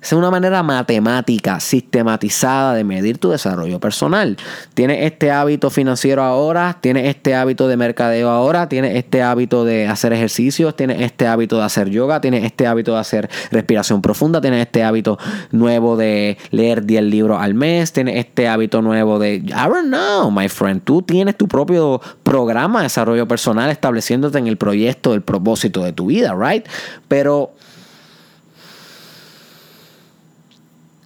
Es 0.00 0.12
una 0.12 0.30
manera 0.30 0.62
matemática, 0.62 1.58
sistematizada 1.58 2.74
de 2.74 2.84
medir 2.84 3.18
tu 3.18 3.30
desarrollo 3.30 3.80
personal. 3.80 4.36
Tienes 4.74 5.04
este 5.04 5.32
hábito 5.32 5.70
financiero 5.70 6.22
ahora, 6.22 6.78
tienes 6.80 7.08
este 7.08 7.34
hábito 7.34 7.66
de 7.66 7.76
mercadeo 7.76 8.30
ahora, 8.30 8.68
tienes 8.68 8.94
este 8.94 9.22
hábito 9.22 9.64
de 9.64 9.88
hacer 9.88 10.12
ejercicios, 10.12 10.76
tienes 10.76 11.00
este 11.00 11.26
hábito 11.26 11.58
de 11.58 11.64
hacer 11.64 11.90
yoga, 11.90 12.20
tienes 12.20 12.44
este 12.44 12.68
hábito 12.68 12.94
de 12.94 13.00
hacer 13.00 13.28
respiración 13.50 14.00
profunda, 14.00 14.40
tienes 14.40 14.60
este 14.60 14.84
hábito 14.84 15.18
nuevo 15.50 15.96
de 15.96 16.38
leer 16.52 16.84
10 16.84 17.02
libros 17.02 17.42
al 17.42 17.54
mes, 17.54 17.92
tienes 17.92 18.16
este 18.16 18.46
hábito 18.46 18.82
nuevo 18.82 19.18
de, 19.18 19.34
I 19.34 19.50
don't 19.50 19.88
know, 19.88 20.30
my 20.30 20.48
friend, 20.48 20.80
tú 20.84 21.02
tienes 21.02 21.36
tu 21.36 21.48
propio 21.48 22.00
programa 22.22 22.80
de 22.80 22.84
desarrollo 22.84 23.26
personal 23.26 23.68
estableciéndote 23.68 24.38
en 24.38 24.46
el 24.46 24.58
proyecto, 24.58 25.12
el 25.12 25.22
propósito 25.22 25.82
de 25.82 25.92
tu 25.92 26.06
vida, 26.06 26.36
right? 26.38 26.64
Pero 27.08 27.52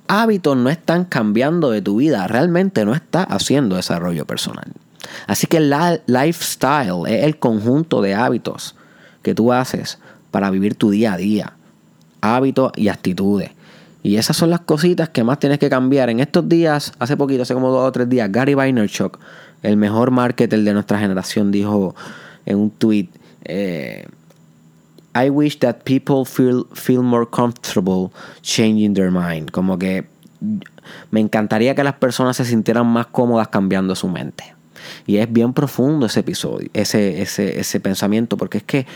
hábitos 0.08 0.56
no 0.56 0.70
están 0.70 1.04
cambiando 1.04 1.70
de 1.70 1.82
tu 1.82 1.96
vida, 1.96 2.26
realmente 2.26 2.84
no 2.84 2.94
estás 2.94 3.26
haciendo 3.28 3.76
desarrollo 3.76 4.26
personal. 4.26 4.72
Así 5.26 5.46
que 5.46 5.58
el 5.58 5.74
lifestyle 6.06 7.06
es 7.06 7.24
el 7.24 7.38
conjunto 7.38 8.02
de 8.02 8.14
hábitos 8.14 8.74
que 9.22 9.34
tú 9.34 9.52
haces 9.52 9.98
para 10.30 10.50
vivir 10.50 10.74
tu 10.74 10.90
día 10.90 11.14
a 11.14 11.16
día. 11.16 11.52
Hábitos 12.20 12.72
y 12.76 12.88
actitudes. 12.88 13.50
Y 14.02 14.16
esas 14.16 14.36
son 14.36 14.50
las 14.50 14.60
cositas 14.60 15.08
que 15.10 15.22
más 15.22 15.38
tienes 15.38 15.58
que 15.58 15.70
cambiar. 15.70 16.10
En 16.10 16.18
estos 16.20 16.48
días, 16.48 16.92
hace 16.98 17.16
poquito, 17.16 17.42
hace 17.42 17.54
como 17.54 17.70
dos 17.70 17.88
o 17.88 17.92
tres 17.92 18.08
días, 18.08 18.30
Gary 18.32 18.54
Vaynerchuk, 18.54 19.18
el 19.62 19.76
mejor 19.76 20.10
marketer 20.10 20.60
de 20.60 20.72
nuestra 20.72 20.98
generación, 20.98 21.52
dijo 21.52 21.94
en 22.46 22.58
un 22.58 22.70
tweet, 22.70 23.08
eh, 23.44 24.06
I 25.14 25.30
wish 25.30 25.58
that 25.58 25.84
people 25.84 26.24
feel, 26.24 26.66
feel 26.74 27.02
more 27.02 27.26
comfortable 27.28 28.12
changing 28.40 28.94
their 28.94 29.10
mind. 29.10 29.50
Como 29.50 29.78
que 29.78 30.06
me 31.10 31.20
encantaría 31.20 31.74
que 31.74 31.84
las 31.84 31.94
personas 31.94 32.36
se 32.36 32.44
sintieran 32.44 32.86
más 32.86 33.06
cómodas 33.06 33.48
cambiando 33.48 33.94
su 33.94 34.08
mente. 34.08 34.54
Y 35.06 35.18
es 35.18 35.32
bien 35.32 35.52
profundo 35.52 36.06
ese 36.06 36.20
episodio, 36.20 36.68
ese, 36.72 37.22
ese, 37.22 37.60
ese 37.60 37.80
pensamiento, 37.80 38.36
porque 38.36 38.58
es 38.58 38.64
que 38.64 38.86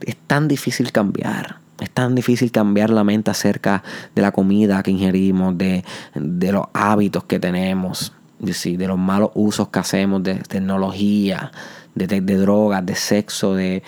es 0.00 0.16
tan 0.26 0.48
difícil 0.48 0.92
cambiar. 0.92 1.60
Es 1.80 1.90
tan 1.90 2.14
difícil 2.14 2.52
cambiar 2.52 2.90
la 2.90 3.02
mente 3.02 3.30
acerca 3.30 3.82
de 4.14 4.22
la 4.22 4.30
comida 4.30 4.82
que 4.82 4.90
ingerimos, 4.90 5.56
de, 5.56 5.84
de 6.14 6.52
los 6.52 6.66
hábitos 6.74 7.24
que 7.24 7.40
tenemos, 7.40 8.12
de, 8.38 8.76
de 8.76 8.86
los 8.86 8.98
malos 8.98 9.30
usos 9.34 9.68
que 9.68 9.78
hacemos 9.78 10.22
de 10.22 10.34
tecnología, 10.34 11.50
de, 11.94 12.20
drogas, 12.20 12.84
de 12.84 12.94
sexo, 12.94 13.54
de, 13.54 13.82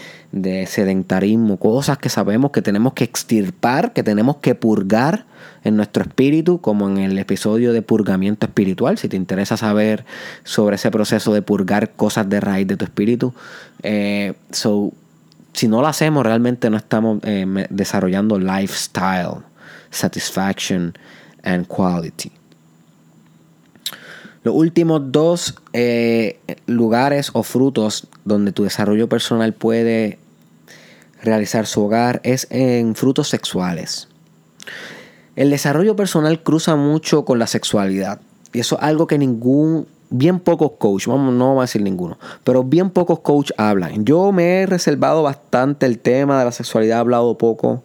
sedentarismo, 0.66 1.58
cosas 1.58 1.98
que 1.98 2.08
sabemos 2.08 2.50
que 2.50 2.62
tenemos 2.62 2.92
que 2.92 3.04
extirpar, 3.04 3.92
que 3.92 4.02
tenemos 4.02 4.36
que 4.36 4.54
purgar 4.54 5.26
en 5.64 5.76
nuestro 5.76 6.02
espíritu, 6.02 6.60
como 6.60 6.88
en 6.88 6.98
el 6.98 7.18
episodio 7.18 7.72
de 7.72 7.82
purgamiento 7.82 8.46
espiritual. 8.46 8.98
Si 8.98 9.08
te 9.08 9.16
interesa 9.16 9.56
saber 9.56 10.04
sobre 10.42 10.76
ese 10.76 10.90
proceso 10.90 11.32
de 11.32 11.42
purgar 11.42 11.92
cosas 11.92 12.28
de 12.28 12.40
raíz 12.40 12.66
de 12.66 12.76
tu 12.76 12.84
espíritu, 12.84 13.32
eh, 13.82 14.34
si 14.50 15.68
no 15.68 15.80
lo 15.80 15.86
hacemos, 15.86 16.24
realmente 16.24 16.68
no 16.68 16.76
estamos 16.76 17.20
eh, 17.22 17.66
desarrollando 17.70 18.38
lifestyle, 18.38 19.42
satisfaction 19.90 20.92
and 21.42 21.66
quality. 21.66 22.32
Los 24.44 24.54
últimos 24.54 25.10
dos 25.10 25.54
eh, 25.72 26.38
lugares 26.66 27.30
o 27.32 27.42
frutos 27.42 28.06
donde 28.26 28.52
tu 28.52 28.64
desarrollo 28.64 29.08
personal 29.08 29.54
puede 29.54 30.18
realizar 31.22 31.66
su 31.66 31.82
hogar 31.82 32.20
es 32.24 32.46
en 32.50 32.94
frutos 32.94 33.28
sexuales. 33.28 34.08
El 35.34 35.48
desarrollo 35.48 35.96
personal 35.96 36.42
cruza 36.42 36.76
mucho 36.76 37.24
con 37.24 37.38
la 37.38 37.46
sexualidad. 37.46 38.20
Y 38.52 38.60
eso 38.60 38.76
es 38.76 38.82
algo 38.82 39.06
que 39.06 39.16
ningún, 39.16 39.86
bien 40.10 40.38
pocos 40.38 40.72
coach, 40.78 41.06
vamos, 41.06 41.32
no 41.32 41.48
vamos 41.48 41.62
a 41.62 41.64
decir 41.64 41.80
ninguno, 41.80 42.18
pero 42.44 42.62
bien 42.62 42.90
pocos 42.90 43.20
coach 43.20 43.50
hablan. 43.56 44.04
Yo 44.04 44.30
me 44.30 44.60
he 44.60 44.66
reservado 44.66 45.22
bastante 45.22 45.86
el 45.86 45.98
tema 45.98 46.38
de 46.38 46.44
la 46.44 46.52
sexualidad, 46.52 46.98
he 46.98 47.00
hablado 47.00 47.38
poco 47.38 47.82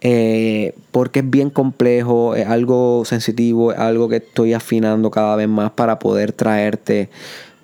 eh, 0.00 0.74
porque 0.90 1.20
es 1.20 1.30
bien 1.30 1.50
complejo, 1.50 2.34
es 2.34 2.46
algo 2.46 3.04
sensitivo, 3.04 3.72
es 3.72 3.78
algo 3.78 4.08
que 4.08 4.16
estoy 4.16 4.52
afinando 4.52 5.10
cada 5.10 5.36
vez 5.36 5.48
más 5.48 5.70
para 5.72 5.98
poder 5.98 6.32
traerte 6.32 7.08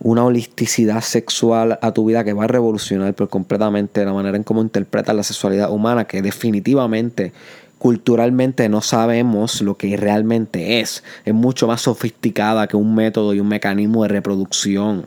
una 0.00 0.24
holisticidad 0.24 1.00
sexual 1.00 1.78
a 1.80 1.92
tu 1.92 2.06
vida 2.06 2.24
que 2.24 2.32
va 2.32 2.44
a 2.44 2.48
revolucionar 2.48 3.14
por 3.14 3.28
completamente 3.28 4.04
la 4.04 4.12
manera 4.12 4.36
en 4.36 4.42
cómo 4.42 4.60
interpretas 4.60 5.14
la 5.14 5.22
sexualidad 5.22 5.70
humana, 5.70 6.06
que 6.06 6.22
definitivamente 6.22 7.32
culturalmente 7.78 8.68
no 8.68 8.80
sabemos 8.80 9.60
lo 9.60 9.76
que 9.76 9.96
realmente 9.96 10.80
es. 10.80 11.02
Es 11.24 11.34
mucho 11.34 11.66
más 11.66 11.82
sofisticada 11.82 12.66
que 12.66 12.76
un 12.76 12.94
método 12.94 13.34
y 13.34 13.40
un 13.40 13.48
mecanismo 13.48 14.02
de 14.02 14.08
reproducción 14.08 15.06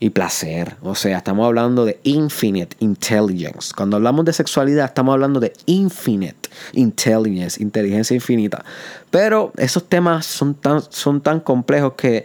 y 0.00 0.10
placer. 0.10 0.76
O 0.82 0.94
sea, 0.94 1.18
estamos 1.18 1.46
hablando 1.46 1.84
de 1.84 1.98
infinite 2.04 2.76
intelligence. 2.80 3.72
Cuando 3.76 3.96
hablamos 3.96 4.24
de 4.24 4.32
sexualidad, 4.32 4.86
estamos 4.86 5.12
hablando 5.12 5.40
de 5.40 5.52
infinite 5.66 6.48
intelligence, 6.72 7.62
inteligencia 7.62 8.14
infinita. 8.14 8.64
Pero 9.10 9.52
esos 9.56 9.88
temas 9.88 10.26
son 10.26 10.54
tan, 10.54 10.82
son 10.90 11.20
tan 11.20 11.40
complejos 11.40 11.94
que 11.94 12.24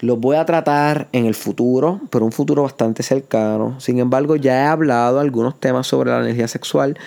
los 0.00 0.18
voy 0.18 0.36
a 0.36 0.44
tratar 0.44 1.08
en 1.12 1.26
el 1.26 1.34
futuro, 1.34 2.00
pero 2.10 2.24
un 2.24 2.32
futuro 2.32 2.62
bastante 2.62 3.02
cercano. 3.02 3.80
Sin 3.80 3.98
embargo, 3.98 4.36
ya 4.36 4.64
he 4.64 4.66
hablado 4.66 5.20
algunos 5.20 5.58
temas 5.58 5.86
sobre 5.86 6.10
la 6.10 6.20
energía 6.20 6.48
sexual, 6.48 6.98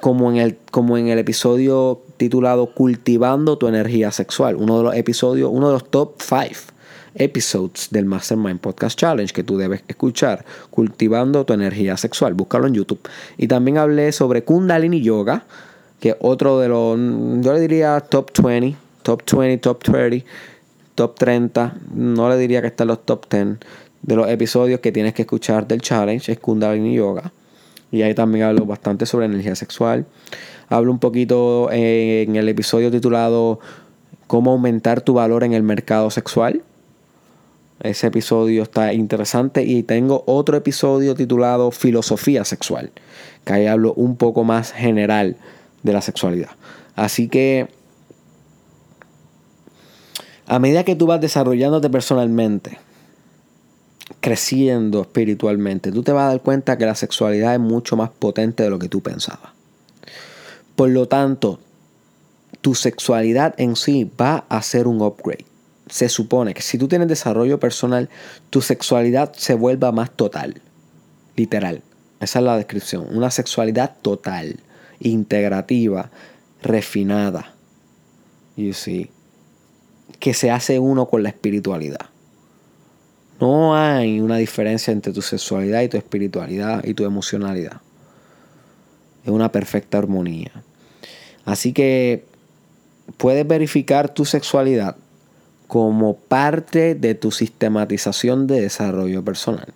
como 0.00 0.30
en 0.30 0.36
el, 0.36 0.58
como 0.70 0.98
en 0.98 1.08
el 1.08 1.18
episodio 1.18 2.00
titulado 2.16 2.74
Cultivando 2.74 3.58
tu 3.58 3.68
energía 3.68 4.10
sexual. 4.10 4.56
Uno 4.56 4.78
de 4.78 4.84
los 4.84 4.94
episodios, 4.94 5.50
uno 5.52 5.68
de 5.68 5.74
los 5.74 5.88
top 5.88 6.14
5 6.20 6.69
episodes 7.14 7.88
del 7.90 8.04
Mastermind 8.04 8.60
Podcast 8.60 8.98
Challenge 8.98 9.32
que 9.32 9.42
tú 9.42 9.58
debes 9.58 9.82
escuchar, 9.88 10.44
cultivando 10.70 11.44
tu 11.44 11.52
energía 11.52 11.96
sexual. 11.96 12.34
Búscalo 12.34 12.66
en 12.66 12.74
YouTube. 12.74 13.00
Y 13.36 13.48
también 13.48 13.78
hablé 13.78 14.12
sobre 14.12 14.44
Kundalini 14.44 15.00
Yoga, 15.00 15.44
que 16.00 16.16
otro 16.20 16.58
de 16.58 16.68
los, 16.68 16.98
yo 17.44 17.52
le 17.52 17.60
diría 17.60 18.00
top 18.00 18.30
20, 18.42 18.76
top 19.02 19.22
20, 19.30 19.58
top 19.58 19.82
30, 19.82 20.26
top 20.94 21.18
30. 21.18 21.74
No 21.94 22.28
le 22.28 22.36
diría 22.36 22.60
que 22.60 22.68
está 22.68 22.84
en 22.84 22.88
los 22.88 23.04
top 23.04 23.26
10. 23.30 23.58
de 24.02 24.16
los 24.16 24.28
episodios 24.28 24.80
que 24.80 24.92
tienes 24.92 25.14
que 25.14 25.22
escuchar 25.22 25.66
del 25.66 25.80
challenge 25.80 26.32
es 26.32 26.38
Kundalini 26.38 26.94
Yoga. 26.94 27.32
Y 27.92 28.02
ahí 28.02 28.14
también 28.14 28.44
hablo 28.44 28.64
bastante 28.66 29.04
sobre 29.04 29.26
energía 29.26 29.56
sexual. 29.56 30.06
Hablo 30.68 30.92
un 30.92 31.00
poquito 31.00 31.70
en 31.72 32.36
el 32.36 32.48
episodio 32.48 32.90
titulado 32.90 33.58
Cómo 34.28 34.52
aumentar 34.52 35.00
tu 35.00 35.14
valor 35.14 35.42
en 35.42 35.52
el 35.52 35.64
mercado 35.64 36.10
sexual. 36.10 36.62
Ese 37.80 38.08
episodio 38.08 38.62
está 38.62 38.92
interesante 38.92 39.62
y 39.64 39.82
tengo 39.82 40.22
otro 40.26 40.54
episodio 40.58 41.14
titulado 41.14 41.70
Filosofía 41.70 42.44
sexual, 42.44 42.92
que 43.46 43.54
ahí 43.54 43.66
hablo 43.66 43.94
un 43.94 44.16
poco 44.16 44.44
más 44.44 44.72
general 44.72 45.36
de 45.82 45.92
la 45.94 46.02
sexualidad. 46.02 46.50
Así 46.94 47.28
que 47.28 47.68
a 50.46 50.58
medida 50.58 50.84
que 50.84 50.94
tú 50.94 51.06
vas 51.06 51.22
desarrollándote 51.22 51.88
personalmente, 51.88 52.76
creciendo 54.20 55.00
espiritualmente, 55.00 55.90
tú 55.90 56.02
te 56.02 56.12
vas 56.12 56.24
a 56.24 56.28
dar 56.32 56.42
cuenta 56.42 56.76
que 56.76 56.84
la 56.84 56.94
sexualidad 56.94 57.54
es 57.54 57.60
mucho 57.60 57.96
más 57.96 58.10
potente 58.10 58.62
de 58.62 58.68
lo 58.68 58.78
que 58.78 58.90
tú 58.90 59.00
pensabas. 59.00 59.52
Por 60.76 60.90
lo 60.90 61.08
tanto, 61.08 61.60
tu 62.60 62.74
sexualidad 62.74 63.54
en 63.56 63.74
sí 63.74 64.10
va 64.20 64.44
a 64.50 64.60
ser 64.60 64.86
un 64.86 65.00
upgrade 65.00 65.49
se 65.90 66.08
supone 66.08 66.54
que 66.54 66.62
si 66.62 66.78
tú 66.78 66.88
tienes 66.88 67.08
desarrollo 67.08 67.58
personal, 67.58 68.08
tu 68.48 68.62
sexualidad 68.62 69.32
se 69.34 69.54
vuelva 69.54 69.92
más 69.92 70.10
total. 70.12 70.62
Literal. 71.36 71.82
Esa 72.20 72.38
es 72.38 72.44
la 72.44 72.56
descripción. 72.56 73.06
Una 73.10 73.30
sexualidad 73.30 73.96
total, 74.00 74.60
integrativa, 75.00 76.10
refinada. 76.62 77.54
You 78.56 78.72
see. 78.72 79.10
Que 80.18 80.32
se 80.34 80.50
hace 80.50 80.78
uno 80.78 81.06
con 81.06 81.22
la 81.22 81.30
espiritualidad. 81.30 82.06
No 83.40 83.74
hay 83.74 84.20
una 84.20 84.36
diferencia 84.36 84.92
entre 84.92 85.12
tu 85.12 85.22
sexualidad 85.22 85.80
y 85.82 85.88
tu 85.88 85.96
espiritualidad 85.96 86.84
y 86.84 86.94
tu 86.94 87.04
emocionalidad. 87.04 87.80
Es 89.24 89.30
una 89.30 89.50
perfecta 89.50 89.98
armonía. 89.98 90.62
Así 91.46 91.72
que 91.72 92.26
puedes 93.16 93.46
verificar 93.46 94.12
tu 94.12 94.24
sexualidad 94.26 94.96
como 95.70 96.16
parte 96.16 96.96
de 96.96 97.14
tu 97.14 97.30
sistematización 97.30 98.48
de 98.48 98.60
desarrollo 98.60 99.24
personal. 99.24 99.68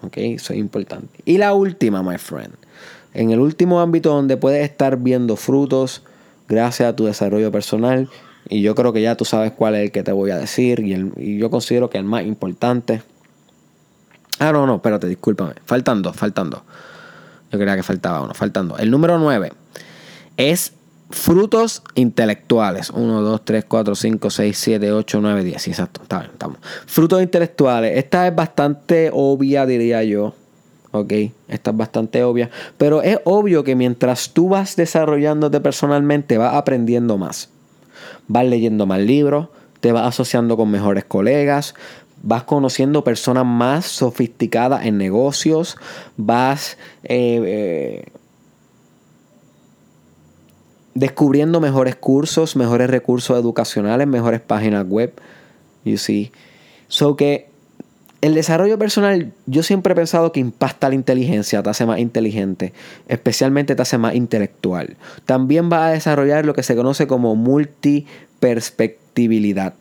¿Ok? 0.00 0.16
Eso 0.18 0.52
es 0.52 0.60
importante. 0.60 1.18
Y 1.24 1.38
la 1.38 1.54
última, 1.54 2.04
my 2.04 2.18
friend. 2.18 2.54
En 3.12 3.32
el 3.32 3.40
último 3.40 3.80
ámbito 3.80 4.10
donde 4.14 4.36
puedes 4.36 4.62
estar 4.62 4.98
viendo 4.98 5.34
frutos 5.34 6.04
gracias 6.48 6.88
a 6.88 6.94
tu 6.94 7.06
desarrollo 7.06 7.50
personal. 7.50 8.08
Y 8.48 8.62
yo 8.62 8.76
creo 8.76 8.92
que 8.92 9.02
ya 9.02 9.16
tú 9.16 9.24
sabes 9.24 9.50
cuál 9.50 9.74
es 9.74 9.80
el 9.86 9.90
que 9.90 10.04
te 10.04 10.12
voy 10.12 10.30
a 10.30 10.36
decir. 10.36 10.78
Y, 10.78 11.36
yo 11.36 11.50
considero 11.50 11.90
que 11.90 11.98
el 11.98 12.04
más 12.04 12.24
importante. 12.24 13.02
Ah, 14.38 14.52
no, 14.52 14.68
no, 14.68 14.76
espérate, 14.76 15.08
discúlpame. 15.08 15.54
Faltan 15.64 16.02
dos, 16.02 16.14
faltan 16.14 16.48
dos. 16.48 16.62
Yo 17.50 17.58
creía 17.58 17.74
que 17.74 17.82
faltaba 17.82 18.22
uno, 18.22 18.34
faltando. 18.34 18.78
El 18.78 18.92
número 18.92 19.18
nueve 19.18 19.52
es 20.36 20.74
Frutos 21.12 21.82
intelectuales. 21.94 22.88
1, 22.88 23.20
2, 23.20 23.44
3, 23.44 23.64
4, 23.66 23.94
5, 23.94 24.30
6, 24.30 24.58
7, 24.58 24.92
8, 24.92 25.20
9, 25.20 25.44
10. 25.44 25.68
Exacto, 25.68 26.02
está 26.02 26.20
bien, 26.20 26.30
estamos. 26.32 26.58
Frutos 26.86 27.22
intelectuales. 27.22 27.98
Esta 27.98 28.26
es 28.26 28.34
bastante 28.34 29.10
obvia, 29.12 29.66
diría 29.66 30.02
yo. 30.04 30.34
Ok, 30.90 31.12
esta 31.48 31.70
es 31.70 31.76
bastante 31.76 32.24
obvia. 32.24 32.50
Pero 32.78 33.02
es 33.02 33.18
obvio 33.24 33.62
que 33.62 33.76
mientras 33.76 34.30
tú 34.30 34.48
vas 34.48 34.74
desarrollándote 34.74 35.60
personalmente, 35.60 36.38
vas 36.38 36.54
aprendiendo 36.54 37.18
más. 37.18 37.50
Vas 38.26 38.46
leyendo 38.46 38.86
más 38.86 39.00
libros, 39.00 39.48
te 39.80 39.92
vas 39.92 40.06
asociando 40.08 40.56
con 40.56 40.70
mejores 40.70 41.04
colegas, 41.04 41.74
vas 42.22 42.44
conociendo 42.44 43.04
personas 43.04 43.44
más 43.44 43.84
sofisticadas 43.84 44.86
en 44.86 44.96
negocios, 44.96 45.76
vas 46.16 46.78
eh, 47.04 47.40
eh, 47.44 48.04
descubriendo 50.94 51.60
mejores 51.60 51.96
cursos, 51.96 52.56
mejores 52.56 52.90
recursos 52.90 53.38
educacionales, 53.38 54.06
mejores 54.06 54.40
páginas 54.40 54.86
web. 54.86 55.12
You 55.84 55.98
see. 55.98 56.30
So 56.88 57.16
que 57.16 57.52
el 58.22 58.34
desarrollo 58.34 58.78
personal, 58.78 59.32
yo 59.46 59.62
siempre 59.64 59.92
he 59.92 59.96
pensado 59.96 60.30
que 60.30 60.40
impacta 60.40 60.88
la 60.88 60.94
inteligencia, 60.94 61.60
te 61.62 61.70
hace 61.70 61.86
más 61.86 61.98
inteligente, 61.98 62.72
especialmente 63.08 63.74
te 63.74 63.82
hace 63.82 63.98
más 63.98 64.14
intelectual. 64.14 64.96
También 65.26 65.72
va 65.72 65.88
a 65.88 65.90
desarrollar 65.90 66.46
lo 66.46 66.54
que 66.54 66.62
se 66.62 66.76
conoce 66.76 67.08
como 67.08 67.34
multiperspectibilidad. 67.34 69.74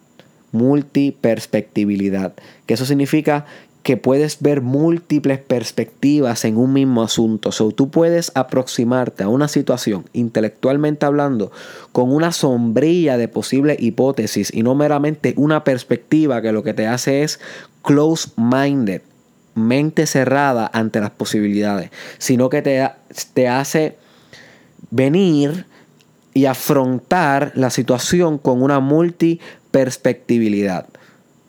Multiperspectibilidad. 0.53 2.33
Que 2.65 2.73
eso 2.73 2.85
significa 2.85 3.45
que 3.83 3.97
puedes 3.97 4.41
ver 4.41 4.61
múltiples 4.61 5.39
perspectivas 5.39 6.45
en 6.45 6.57
un 6.57 6.73
mismo 6.73 7.01
asunto. 7.01 7.51
So, 7.51 7.71
tú 7.71 7.89
puedes 7.89 8.31
aproximarte 8.35 9.23
a 9.23 9.27
una 9.27 9.47
situación, 9.47 10.05
intelectualmente 10.13 11.05
hablando, 11.05 11.51
con 11.91 12.11
una 12.11 12.31
sombrilla 12.31 13.17
de 13.17 13.27
posibles 13.27 13.77
hipótesis 13.79 14.53
y 14.53 14.61
no 14.61 14.75
meramente 14.75 15.33
una 15.37 15.63
perspectiva 15.63 16.41
que 16.41 16.51
lo 16.51 16.63
que 16.63 16.75
te 16.75 16.87
hace 16.87 17.23
es 17.23 17.39
close-minded, 17.83 19.01
mente 19.55 20.05
cerrada 20.05 20.69
ante 20.73 20.99
las 20.99 21.11
posibilidades, 21.11 21.89
sino 22.19 22.49
que 22.49 22.61
te, 22.61 22.87
te 23.33 23.47
hace 23.47 23.97
venir 24.91 25.65
y 26.33 26.45
afrontar 26.45 27.51
la 27.55 27.69
situación 27.69 28.37
con 28.37 28.61
una 28.61 28.79
multiperspectibilidad. 28.79 30.87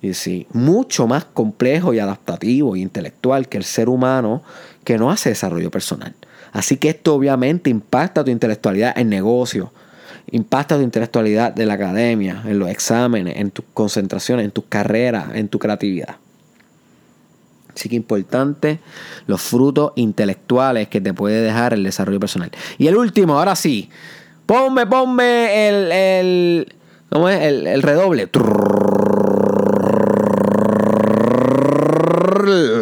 Y 0.02 0.14
sí, 0.14 0.48
mucho 0.52 1.06
más 1.06 1.24
complejo 1.24 1.94
y 1.94 2.00
adaptativo 2.00 2.74
e 2.74 2.80
intelectual 2.80 3.48
que 3.48 3.56
el 3.56 3.64
ser 3.64 3.88
humano 3.88 4.42
que 4.82 4.98
no 4.98 5.12
hace 5.12 5.28
desarrollo 5.28 5.70
personal. 5.70 6.12
Así 6.52 6.76
que 6.76 6.90
esto 6.90 7.14
obviamente 7.14 7.70
impacta 7.70 8.24
tu 8.24 8.30
intelectualidad 8.32 8.98
en 8.98 9.08
negocio, 9.08 9.72
impacta 10.32 10.76
tu 10.76 10.82
intelectualidad 10.82 11.54
de 11.54 11.66
la 11.66 11.74
academia, 11.74 12.42
en 12.44 12.58
los 12.58 12.68
exámenes, 12.68 13.36
en 13.36 13.52
tu 13.52 13.62
concentración, 13.72 14.40
en 14.40 14.50
tu 14.50 14.66
carrera, 14.66 15.30
en 15.34 15.48
tu 15.48 15.60
creatividad. 15.60 16.16
Así 17.74 17.88
que 17.88 17.96
importante 17.96 18.80
los 19.26 19.40
frutos 19.40 19.92
intelectuales 19.96 20.88
que 20.88 21.00
te 21.00 21.14
puede 21.14 21.40
dejar 21.40 21.72
el 21.74 21.84
desarrollo 21.84 22.20
personal. 22.20 22.50
Y 22.76 22.88
el 22.88 22.96
último, 22.96 23.38
ahora 23.38 23.56
sí, 23.56 23.88
ponme, 24.44 24.84
ponme 24.86 25.68
el, 25.68 25.92
el, 25.92 26.74
el, 27.12 27.66
el 27.66 27.82
redoble. 27.82 28.26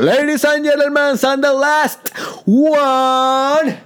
Ladies 0.00 0.46
and 0.46 0.64
gentlemen, 0.64 1.18
and 1.22 1.44
the 1.44 1.52
last 1.52 2.08
one 2.46 3.80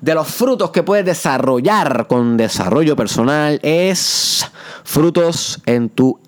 de 0.00 0.14
los 0.16 0.26
frutos 0.26 0.72
que 0.72 0.82
puedes 0.82 1.04
desarrollar 1.04 2.08
con 2.08 2.36
desarrollo 2.36 2.96
personal 2.96 3.60
es 3.62 4.44
frutos 4.82 5.62
en 5.66 5.88
tu 5.88 6.18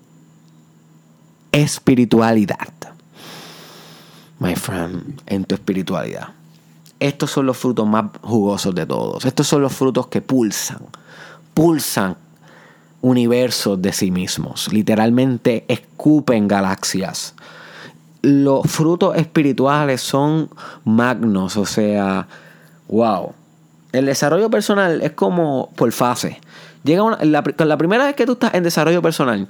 espiritualidad. 1.51 2.69
My 4.39 4.55
friend, 4.55 5.21
en 5.25 5.43
tu 5.43 5.55
espiritualidad. 5.55 6.29
Estos 6.97 7.31
son 7.31 7.45
los 7.45 7.57
frutos 7.57 7.85
más 7.85 8.05
jugosos 8.21 8.73
de 8.73 8.85
todos. 8.85 9.25
Estos 9.25 9.45
son 9.45 9.61
los 9.61 9.73
frutos 9.73 10.07
que 10.07 10.21
pulsan, 10.21 10.85
pulsan 11.53 12.15
universos 13.01 13.81
de 13.81 13.91
sí 13.91 14.09
mismos. 14.09 14.71
Literalmente 14.71 15.65
escupen 15.67 16.47
galaxias 16.47 17.35
los 18.23 18.65
frutos 18.71 19.17
espirituales 19.17 20.01
son 20.01 20.49
magnos, 20.85 21.57
o 21.57 21.65
sea, 21.65 22.27
wow. 22.87 23.33
El 23.91 24.07
desarrollo 24.07 24.49
personal 24.49 25.01
es 25.03 25.11
como 25.11 25.69
por 25.75 25.91
fase. 25.91 26.39
Llega 26.83 27.17
la, 27.21 27.43
la 27.57 27.77
primera 27.77 28.05
vez 28.05 28.15
que 28.15 28.25
tú 28.25 28.31
estás 28.33 28.55
en 28.55 28.63
desarrollo 28.63 29.01
personal, 29.01 29.47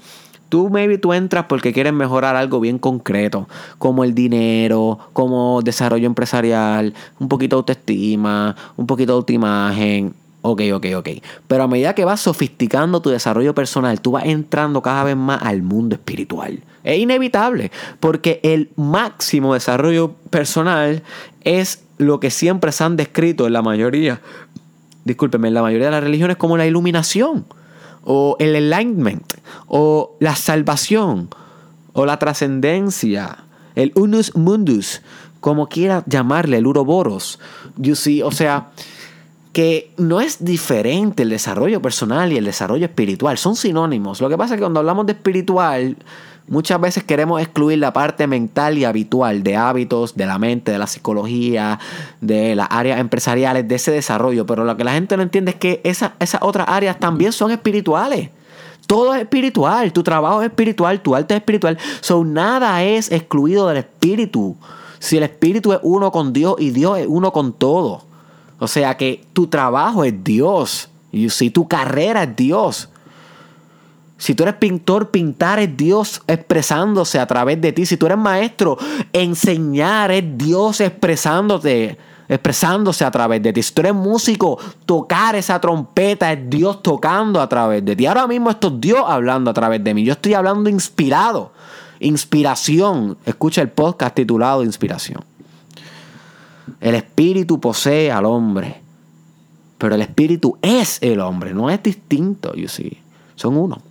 tú 0.49 0.69
maybe 0.69 0.97
tú 0.97 1.13
entras 1.13 1.45
porque 1.47 1.71
quieres 1.71 1.93
mejorar 1.93 2.35
algo 2.35 2.59
bien 2.59 2.79
concreto, 2.79 3.47
como 3.77 4.03
el 4.03 4.15
dinero, 4.15 4.99
como 5.13 5.61
desarrollo 5.61 6.07
empresarial, 6.07 6.93
un 7.19 7.29
poquito 7.29 7.55
de 7.55 7.59
autoestima, 7.59 8.55
un 8.75 8.87
poquito 8.87 9.13
de 9.13 9.17
autoimagen, 9.17 10.13
Ok, 10.45 10.61
ok, 10.73 10.87
ok. 10.97 11.09
Pero 11.47 11.63
a 11.63 11.67
medida 11.69 11.95
que 11.95 12.03
vas 12.03 12.19
sofisticando 12.19 13.01
tu 13.01 13.09
desarrollo 13.09 13.55
personal, 13.55 14.01
tú 14.01 14.11
vas 14.11 14.25
entrando 14.25 14.81
cada 14.81 15.05
vez 15.05 15.15
más 15.15 15.41
al 15.41 15.61
mundo 15.61 15.95
espiritual. 15.95 16.59
Es 16.83 16.99
inevitable, 16.99 17.71
porque 18.01 18.41
el 18.43 18.69
máximo 18.75 19.53
desarrollo 19.53 20.15
personal 20.29 21.01
es 21.45 21.85
lo 21.97 22.19
que 22.19 22.29
siempre 22.29 22.73
se 22.73 22.83
han 22.83 22.97
descrito 22.97 23.47
en 23.47 23.53
la 23.53 23.61
mayoría, 23.61 24.19
discúlpeme, 25.05 25.47
en 25.47 25.53
la 25.53 25.61
mayoría 25.61 25.85
de 25.85 25.91
las 25.91 26.03
religiones 26.03 26.35
como 26.35 26.57
la 26.57 26.67
iluminación, 26.67 27.45
o 28.03 28.35
el 28.39 28.53
enlightenment, 28.57 29.23
o 29.67 30.17
la 30.19 30.35
salvación, 30.35 31.29
o 31.93 32.05
la 32.05 32.19
trascendencia, 32.19 33.45
el 33.75 33.93
unus 33.95 34.35
mundus, 34.35 35.01
como 35.39 35.69
quiera 35.69 36.03
llamarle, 36.05 36.57
el 36.57 36.67
uroboros. 36.67 37.39
You 37.77 37.95
see, 37.95 38.21
o 38.21 38.31
sea 38.31 38.71
que 39.53 39.91
no 39.97 40.19
es 40.19 40.43
diferente 40.43 41.23
el 41.23 41.29
desarrollo 41.29 41.81
personal 41.81 42.33
y 42.33 42.37
el 42.37 42.45
desarrollo 42.45 42.85
espiritual, 42.85 43.37
son 43.37 43.55
sinónimos. 43.55 44.19
Lo 44.19 44.27
que 44.27 44.37
pasa 44.37 44.55
es 44.55 44.57
que 44.57 44.63
cuando 44.63 44.79
hablamos 44.79 45.05
de 45.05 45.13
espiritual, 45.13 45.95
Muchas 46.45 46.81
veces 46.81 47.05
queremos 47.05 47.41
excluir 47.41 47.79
la 47.79 47.93
parte 47.93 48.27
mental 48.27 48.77
y 48.77 48.83
habitual 48.83 49.43
de 49.43 49.55
hábitos, 49.55 50.15
de 50.15 50.25
la 50.25 50.37
mente, 50.39 50.73
de 50.73 50.77
la 50.77 50.87
psicología, 50.87 51.79
de 52.19 52.53
las 52.55 52.67
áreas 52.69 52.99
empresariales, 52.99 53.65
de 53.65 53.75
ese 53.75 53.91
desarrollo. 53.91 54.45
Pero 54.45 54.65
lo 54.65 54.75
que 54.75 54.83
la 54.83 54.91
gente 54.91 55.15
no 55.15 55.23
entiende 55.23 55.51
es 55.51 55.57
que 55.57 55.79
esas, 55.85 56.11
esas 56.19 56.41
otras 56.43 56.67
áreas 56.67 56.99
también 56.99 57.31
son 57.31 57.51
espirituales. 57.51 58.29
Todo 58.87 59.15
es 59.15 59.21
espiritual, 59.21 59.93
tu 59.93 60.03
trabajo 60.03 60.41
es 60.41 60.49
espiritual, 60.49 61.01
tu 61.01 61.15
arte 61.15 61.33
es 61.33 61.39
espiritual. 61.39 61.77
So, 62.01 62.25
nada 62.25 62.83
es 62.83 63.09
excluido 63.09 63.69
del 63.69 63.77
espíritu. 63.77 64.57
Si 64.99 65.15
el 65.15 65.23
espíritu 65.23 65.71
es 65.71 65.79
uno 65.81 66.11
con 66.11 66.33
Dios 66.33 66.55
y 66.59 66.71
Dios 66.71 66.99
es 66.99 67.07
uno 67.07 67.31
con 67.31 67.53
todo. 67.53 68.03
O 68.63 68.67
sea 68.67 68.95
que 68.95 69.25
tu 69.33 69.47
trabajo 69.47 70.05
es 70.05 70.23
Dios. 70.23 70.89
Y 71.11 71.29
si 71.29 71.49
tu 71.49 71.67
carrera 71.67 72.23
es 72.23 72.35
Dios. 72.35 72.89
Si 74.17 74.35
tú 74.35 74.43
eres 74.43 74.55
pintor, 74.55 75.11
pintar 75.11 75.59
es 75.59 75.75
Dios 75.75 76.21
expresándose 76.27 77.19
a 77.19 77.27
través 77.27 77.59
de 77.59 77.73
ti. 77.73 77.85
Si 77.85 77.97
tú 77.97 78.05
eres 78.05 78.17
maestro, 78.17 78.77
enseñar 79.11 80.11
es 80.11 80.23
Dios 80.37 80.79
expresándote, 80.79 81.97
expresándose 82.29 83.03
a 83.03 83.11
través 83.11 83.43
de 83.43 83.51
ti. 83.51 83.61
Si 83.61 83.73
tú 83.73 83.81
eres 83.81 83.95
músico, 83.95 84.57
tocar 84.85 85.35
esa 85.35 85.59
trompeta 85.59 86.31
es 86.31 86.49
Dios 86.49 86.81
tocando 86.81 87.41
a 87.41 87.49
través 87.49 87.83
de 87.83 87.97
ti. 87.97 88.05
Ahora 88.05 88.27
mismo 88.27 88.49
esto 88.49 88.69
es 88.69 88.79
Dios 88.79 89.03
hablando 89.05 89.51
a 89.51 89.53
través 89.53 89.83
de 89.83 89.93
mí. 89.93 90.05
Yo 90.05 90.13
estoy 90.13 90.35
hablando 90.35 90.69
inspirado. 90.69 91.51
Inspiración. 91.99 93.17
Escucha 93.25 93.61
el 93.61 93.71
podcast 93.71 94.15
titulado 94.15 94.63
Inspiración. 94.63 95.32
El 96.79 96.95
espíritu 96.95 97.59
posee 97.59 98.11
al 98.11 98.25
hombre. 98.25 98.81
Pero 99.77 99.95
el 99.95 100.01
espíritu 100.01 100.57
es 100.61 100.97
el 101.01 101.19
hombre, 101.19 101.53
no 101.53 101.69
es 101.69 101.83
distinto, 101.83 102.53
you 102.55 102.67
see. 102.67 102.97
Son 103.35 103.57
uno. 103.57 103.81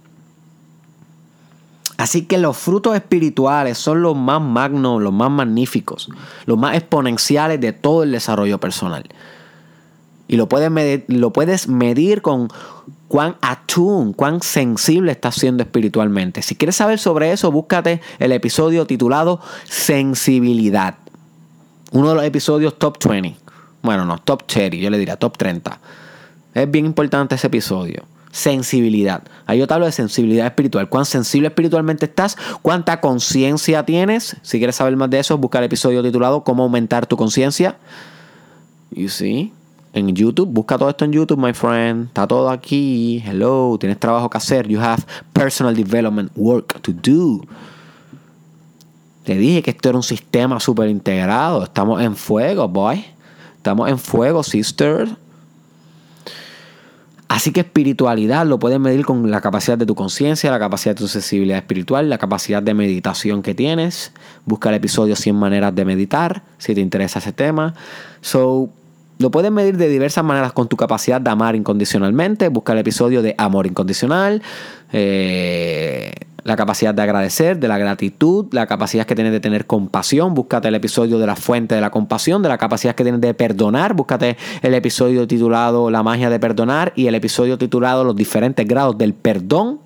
Así 1.99 2.23
que 2.25 2.39
los 2.39 2.57
frutos 2.57 2.97
espirituales 2.97 3.79
son 3.79 4.03
los 4.03 4.17
más 4.17 4.41
magnos, 4.41 5.03
los 5.03 5.13
más 5.13 5.31
magníficos, 5.31 6.09
los 6.47 6.59
más 6.59 6.77
exponenciales 6.77 7.61
de 7.61 7.73
todo 7.73 8.03
el 8.03 8.13
desarrollo 8.13 8.59
personal. 8.59 9.05
Y 10.27 10.37
lo 10.37 10.49
puedes 10.49 10.71
medir, 10.71 11.05
lo 11.09 11.33
puedes 11.33 11.69
medir 11.69 12.23
con 12.23 12.49
cuán 13.09 13.37
atún, 13.43 14.15
cuán 14.15 14.41
sensible 14.41 15.13
estás 15.13 15.35
siendo 15.35 15.63
espiritualmente. 15.63 16.41
Si 16.41 16.57
quieres 16.57 16.77
saber 16.77 16.99
sobre 16.99 17.33
eso, 17.33 17.53
búscate 17.53 18.01
el 18.19 18.33
episodio 18.33 18.87
titulado 18.87 19.41
Sensibilidad. 19.65 20.97
Uno 21.93 22.11
de 22.11 22.15
los 22.17 22.25
episodios 22.25 22.79
top 22.79 22.99
20. 23.03 23.37
Bueno, 23.83 24.05
no, 24.05 24.19
top 24.19 24.47
30, 24.47 24.77
yo 24.77 24.91
le 24.91 24.99
diría 24.99 25.17
top 25.17 25.39
30. 25.39 25.79
Es 26.55 26.71
bien 26.71 26.87
importante 26.87 27.35
ese 27.35 27.47
episodio 27.47 28.05
sensibilidad. 28.33 29.23
Ahí 29.47 29.59
yo 29.59 29.69
te 29.69 29.75
hablo 29.75 29.87
de 29.87 29.93
sensibilidad 29.93 30.47
espiritual. 30.47 30.89
¿Cuán 30.89 31.05
sensible 31.05 31.49
espiritualmente 31.49 32.07
estás? 32.07 32.37
¿Cuánta 32.63 33.01
conciencia 33.01 33.85
tienes? 33.85 34.37
Si 34.43 34.59
quieres 34.59 34.77
saber 34.77 34.97
más 34.97 35.11
de 35.11 35.21
eso, 35.21 35.39
busca 35.39 35.59
el 35.59 35.67
episodio 35.67 36.03
titulado 36.03 36.43
¿Cómo 36.43 36.65
aumentar 36.65 37.07
tu 37.07 37.17
conciencia? 37.17 37.77
You 38.91 39.09
see? 39.09 39.53
En 39.93 40.15
YouTube, 40.15 40.49
busca 40.49 40.79
todo 40.79 40.89
esto 40.89 41.05
en 41.05 41.13
YouTube, 41.13 41.39
my 41.39 41.53
friend. 41.53 42.07
Está 42.07 42.27
todo 42.27 42.49
aquí. 42.49 43.23
Hello, 43.27 43.77
tienes 43.79 44.01
trabajo 44.01 44.31
que 44.31 44.39
hacer. 44.39 44.67
You 44.67 44.81
have 44.81 45.05
personal 45.35 45.77
development 45.77 46.33
work 46.35 46.81
to 46.81 46.93
do. 46.93 47.45
Te 49.25 49.37
dije 49.37 49.63
que 49.63 49.71
esto 49.71 49.89
era 49.89 49.99
un 49.99 50.03
sistema 50.03 50.59
súper 50.59 50.89
integrado. 50.89 51.65
Estamos 51.65 52.03
en 52.03 52.17
fuego, 52.17 52.69
boy. 52.69 53.05
Estamos 53.57 53.89
en 53.89 53.99
fuego, 53.99 54.43
sister. 54.43 55.09
Así 57.29 57.51
que 57.51 57.61
espiritualidad 57.61 58.45
lo 58.47 58.59
puedes 58.59 58.79
medir 58.79 59.07
con 59.07 59.31
la 59.31 59.41
capacidad 59.41 59.79
de 59.79 59.87
tu 59.87 59.95
conciencia, 59.95 60.51
la 60.51 60.59
capacidad 60.59 60.95
de 60.95 60.99
tu 60.99 61.09
sensibilidad 61.09 61.57
espiritual, 61.57 62.11
la 62.11 62.19
capacidad 62.19 62.63
de 62.63 62.75
meditación 62.75 63.41
que 63.41 63.55
tienes. 63.55 64.13
Busca 64.45 64.69
el 64.69 64.75
episodio 64.75 65.17
100 65.17 65.37
maneras 65.37 65.75
de 65.75 65.85
meditar, 65.87 66.43
si 66.59 66.75
te 66.75 66.83
interesa 66.83 67.21
ese 67.21 67.33
tema. 67.33 67.73
So, 68.21 68.69
lo 69.23 69.31
puedes 69.31 69.51
medir 69.51 69.77
de 69.77 69.89
diversas 69.89 70.25
maneras 70.25 70.53
con 70.53 70.69
tu 70.69 70.77
capacidad 70.77 71.21
de 71.21 71.31
amar 71.31 71.57
incondicionalmente. 71.57 72.49
Busca 72.49 72.73
el 72.73 72.81
episodio 72.81 73.23
de 73.23 73.35
amor 73.39 73.67
incondicional. 73.67 74.43
Eh, 74.93 76.13
la 76.45 76.57
capacidad 76.57 76.93
de 76.93 77.03
agradecer, 77.03 77.59
de 77.59 77.69
la 77.69 77.79
gratitud, 77.79 78.47
la 78.51 78.67
capacidad 78.67 79.07
que 79.07 79.15
tienes 79.15 79.33
de 79.33 79.41
tener 79.41 79.67
compasión. 79.67 80.35
Búscate 80.35 80.69
el 80.69 80.75
episodio 80.75 81.19
de 81.19 81.27
la 81.27 81.37
fuente 81.37 81.77
de 81.77 81.81
la 81.81 81.91
compasión, 81.91 82.43
de 82.43 82.49
la 82.49 82.59
capacidad 82.59 82.95
que 82.95 83.05
tienes 83.05 83.21
de 83.21 83.33
perdonar. 83.33 83.95
Búscate 83.95 84.37
el 84.61 84.75
episodio 84.75 85.27
titulado 85.27 85.89
La 85.91 86.03
magia 86.03 86.29
de 86.29 86.41
perdonar 86.41 86.93
y 86.97 87.07
el 87.07 87.15
episodio 87.15 87.57
titulado 87.59 88.03
Los 88.03 88.17
diferentes 88.17 88.67
grados 88.67 88.99
del 88.99 89.15
perdón. 89.15 89.81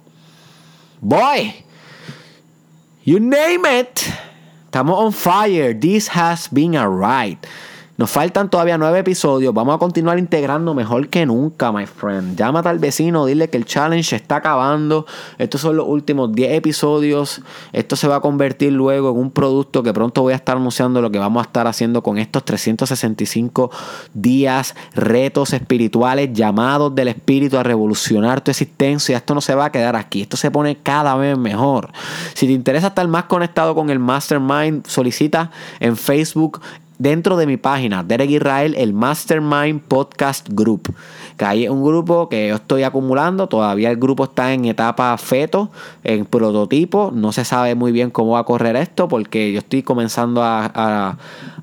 Boy, 1.02 1.52
you 3.04 3.20
name 3.20 3.80
it. 3.80 4.00
Estamos 4.64 4.98
on 4.98 5.12
fire. 5.12 5.78
This 5.78 6.08
has 6.08 6.48
been 6.50 6.74
a 6.74 6.88
ride. 6.88 7.38
Nos 7.96 8.10
faltan 8.10 8.50
todavía 8.50 8.76
nueve 8.76 8.98
episodios. 8.98 9.54
Vamos 9.54 9.74
a 9.74 9.78
continuar 9.78 10.18
integrando 10.18 10.74
mejor 10.74 11.08
que 11.08 11.24
nunca, 11.24 11.72
my 11.72 11.86
friend. 11.86 12.36
Llámate 12.36 12.68
al 12.68 12.78
vecino, 12.78 13.24
dile 13.24 13.48
que 13.48 13.56
el 13.56 13.64
challenge 13.64 14.14
está 14.14 14.36
acabando. 14.36 15.06
Estos 15.38 15.62
son 15.62 15.76
los 15.76 15.86
últimos 15.88 16.30
10 16.32 16.52
episodios. 16.52 17.40
Esto 17.72 17.96
se 17.96 18.06
va 18.06 18.16
a 18.16 18.20
convertir 18.20 18.72
luego 18.72 19.12
en 19.12 19.16
un 19.16 19.30
producto 19.30 19.82
que 19.82 19.94
pronto 19.94 20.20
voy 20.20 20.34
a 20.34 20.36
estar 20.36 20.58
anunciando 20.58 21.00
lo 21.00 21.10
que 21.10 21.18
vamos 21.18 21.40
a 21.42 21.46
estar 21.46 21.66
haciendo 21.66 22.02
con 22.02 22.18
estos 22.18 22.44
365 22.44 23.70
días, 24.12 24.74
retos 24.94 25.54
espirituales, 25.54 26.34
llamados 26.34 26.94
del 26.94 27.08
espíritu 27.08 27.56
a 27.56 27.62
revolucionar 27.62 28.42
tu 28.42 28.50
existencia. 28.50 29.16
Esto 29.16 29.34
no 29.34 29.40
se 29.40 29.54
va 29.54 29.66
a 29.66 29.72
quedar 29.72 29.96
aquí. 29.96 30.20
Esto 30.20 30.36
se 30.36 30.50
pone 30.50 30.76
cada 30.76 31.16
vez 31.16 31.38
mejor. 31.38 31.90
Si 32.34 32.46
te 32.46 32.52
interesa 32.52 32.88
estar 32.88 33.08
más 33.08 33.24
conectado 33.24 33.74
con 33.74 33.88
el 33.88 33.98
Mastermind, 33.98 34.86
solicita 34.86 35.50
en 35.80 35.96
Facebook 35.96 36.60
dentro 36.98 37.36
de 37.36 37.46
mi 37.46 37.56
página, 37.56 38.02
Derek 38.02 38.30
Israel, 38.30 38.74
el 38.76 38.92
Mastermind 38.92 39.80
Podcast 39.82 40.48
Group. 40.50 40.94
Que 41.36 41.44
hay 41.44 41.68
un 41.68 41.84
grupo 41.84 42.28
que 42.28 42.48
yo 42.48 42.54
estoy 42.54 42.82
acumulando. 42.82 43.48
Todavía 43.48 43.90
el 43.90 43.96
grupo 43.96 44.24
está 44.24 44.52
en 44.52 44.64
etapa 44.64 45.16
feto, 45.18 45.70
en 46.04 46.24
prototipo. 46.24 47.10
No 47.14 47.32
se 47.32 47.44
sabe 47.44 47.74
muy 47.74 47.92
bien 47.92 48.10
cómo 48.10 48.32
va 48.32 48.40
a 48.40 48.44
correr 48.44 48.76
esto 48.76 49.08
porque 49.08 49.52
yo 49.52 49.58
estoy 49.58 49.82
comenzando 49.82 50.42
a, 50.42 51.18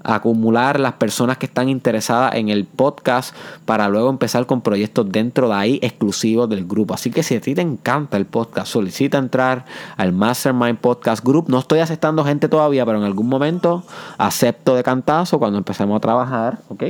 acumular 0.06 0.82
las 0.82 0.94
personas 0.94 1.38
que 1.38 1.46
están 1.46 1.70
interesadas 1.70 2.36
en 2.36 2.50
el 2.50 2.66
podcast 2.66 3.34
para 3.64 3.88
luego 3.88 4.10
empezar 4.10 4.46
con 4.46 4.60
proyectos 4.60 5.10
dentro 5.10 5.48
de 5.48 5.56
ahí 5.56 5.80
exclusivos 5.82 6.50
del 6.50 6.66
grupo. 6.66 6.94
Así 6.94 7.10
que 7.10 7.24
si 7.24 7.36
a 7.36 7.42
ti 7.42 7.56
te 7.56 7.62
encanta 7.62 8.18
el 8.18 8.26
podcast, 8.26 8.68
solicita 8.68 9.18
entrar 9.18 9.64
al 9.96 10.12
Mastermind 10.12 10.78
Podcast 10.78 11.24
Group. 11.24 11.46
No 11.48 11.60
estoy 11.60 11.80
aceptando 11.80 12.26
gente 12.26 12.50
todavía, 12.50 12.86
pero 12.86 12.98
en 12.98 13.06
algún 13.06 13.30
momento 13.30 13.84
acepto 14.18 14.76
de 14.76 14.84
cantazo 15.24 15.40
cuando 15.40 15.58
empecemos 15.58 15.98
a 15.98 16.00
trabajar. 16.00 16.60
¿Ok? 16.70 16.84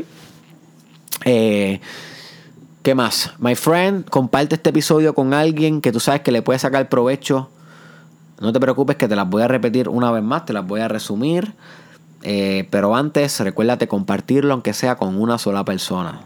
Eh, 1.26 1.80
¿Qué 2.82 2.96
más? 2.96 3.32
My 3.40 3.56
friend, 3.56 4.10
comparte 4.10 4.56
este 4.56 4.72
episodio 4.72 5.14
con 5.14 5.34
alguien 5.34 5.82
que 5.82 5.92
tú 5.92 6.00
sabes 6.00 6.22
que 6.22 6.32
le 6.32 6.42
puede 6.42 6.60
sacar 6.60 6.90
provecho. 6.90 7.50
No 8.42 8.52
te 8.52 8.60
preocupes 8.60 8.98
que 8.98 9.08
te 9.08 9.16
las 9.16 9.30
voy 9.30 9.42
a 9.42 9.48
repetir 9.48 9.88
una 9.88 10.12
vez 10.12 10.24
más, 10.24 10.46
te 10.46 10.54
las 10.54 10.66
voy 10.66 10.82
a 10.82 10.88
resumir. 10.88 11.54
Eh, 12.24 12.68
pero 12.72 12.96
antes, 12.96 13.40
recuérdate 13.40 13.88
compartirlo 13.88 14.54
aunque 14.54 14.74
sea 14.74 14.96
con 14.96 15.22
una 15.22 15.38
sola 15.38 15.64
persona. 15.64 16.22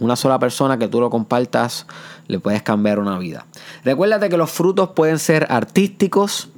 Una 0.00 0.14
sola 0.16 0.38
persona 0.38 0.78
que 0.78 0.88
tú 0.88 1.00
lo 1.00 1.10
compartas 1.10 1.86
le 2.28 2.38
puedes 2.38 2.62
cambiar 2.62 2.98
una 2.98 3.18
vida. 3.18 3.46
Recuérdate 3.84 4.28
que 4.28 4.36
los 4.36 4.50
frutos 4.50 4.90
pueden 4.90 5.18
ser 5.18 5.46
artísticos, 5.50 6.48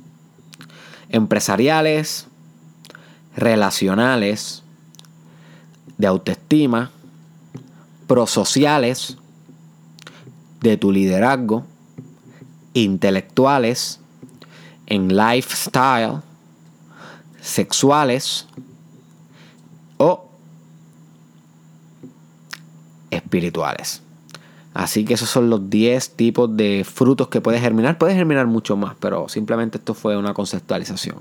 empresariales, 1.08 2.26
relacionales, 3.36 4.62
de 6.00 6.06
autoestima, 6.06 6.90
prosociales, 8.06 9.18
de 10.62 10.78
tu 10.78 10.90
liderazgo, 10.90 11.64
intelectuales, 12.72 14.00
en 14.86 15.14
lifestyle, 15.14 16.22
sexuales 17.42 18.46
o 19.98 20.30
espirituales. 23.10 24.02
Así 24.72 25.04
que 25.04 25.14
esos 25.14 25.28
son 25.28 25.50
los 25.50 25.68
10 25.68 26.16
tipos 26.16 26.56
de 26.56 26.86
frutos 26.90 27.28
que 27.28 27.42
puedes 27.42 27.60
germinar. 27.60 27.98
Puedes 27.98 28.16
germinar 28.16 28.46
mucho 28.46 28.76
más, 28.76 28.94
pero 28.98 29.28
simplemente 29.28 29.76
esto 29.76 29.92
fue 29.92 30.16
una 30.16 30.32
conceptualización. 30.32 31.16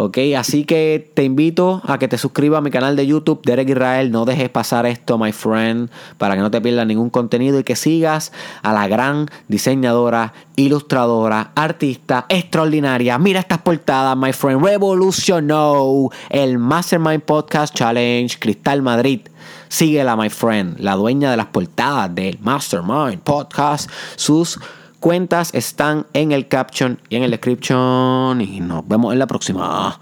Ok, 0.00 0.18
así 0.36 0.64
que 0.64 1.10
te 1.12 1.24
invito 1.24 1.82
a 1.84 1.98
que 1.98 2.06
te 2.06 2.18
suscribas 2.18 2.58
a 2.58 2.60
mi 2.60 2.70
canal 2.70 2.94
de 2.94 3.04
YouTube, 3.04 3.40
Derek 3.44 3.70
Israel. 3.70 4.12
No 4.12 4.24
dejes 4.24 4.48
pasar 4.48 4.86
esto, 4.86 5.18
my 5.18 5.32
friend, 5.32 5.90
para 6.18 6.36
que 6.36 6.40
no 6.40 6.52
te 6.52 6.60
pierdas 6.60 6.86
ningún 6.86 7.10
contenido 7.10 7.58
y 7.58 7.64
que 7.64 7.74
sigas 7.74 8.30
a 8.62 8.72
la 8.72 8.86
gran 8.86 9.28
diseñadora, 9.48 10.34
ilustradora, 10.54 11.50
artista 11.56 12.26
extraordinaria. 12.28 13.18
Mira 13.18 13.40
estas 13.40 13.58
portadas, 13.58 14.16
my 14.16 14.32
friend. 14.32 14.64
Revolucionó 14.64 16.10
el 16.30 16.58
Mastermind 16.58 17.22
Podcast 17.22 17.74
Challenge 17.74 18.38
Cristal 18.38 18.82
Madrid. 18.82 19.22
Síguela, 19.68 20.14
my 20.14 20.30
friend, 20.30 20.78
la 20.78 20.94
dueña 20.94 21.32
de 21.32 21.38
las 21.38 21.46
portadas 21.46 22.14
del 22.14 22.38
Mastermind 22.38 23.18
Podcast. 23.18 23.90
Sus 24.14 24.60
cuentas 25.00 25.54
están 25.54 26.06
en 26.12 26.32
el 26.32 26.48
caption 26.48 27.00
y 27.08 27.16
en 27.16 27.22
el 27.22 27.30
description. 27.30 28.40
Y 28.40 28.60
nos 28.60 28.86
vemos 28.86 29.12
en 29.12 29.18
la 29.18 29.26
próxima. 29.26 29.98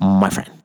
My 0.00 0.30
friend. 0.30 0.55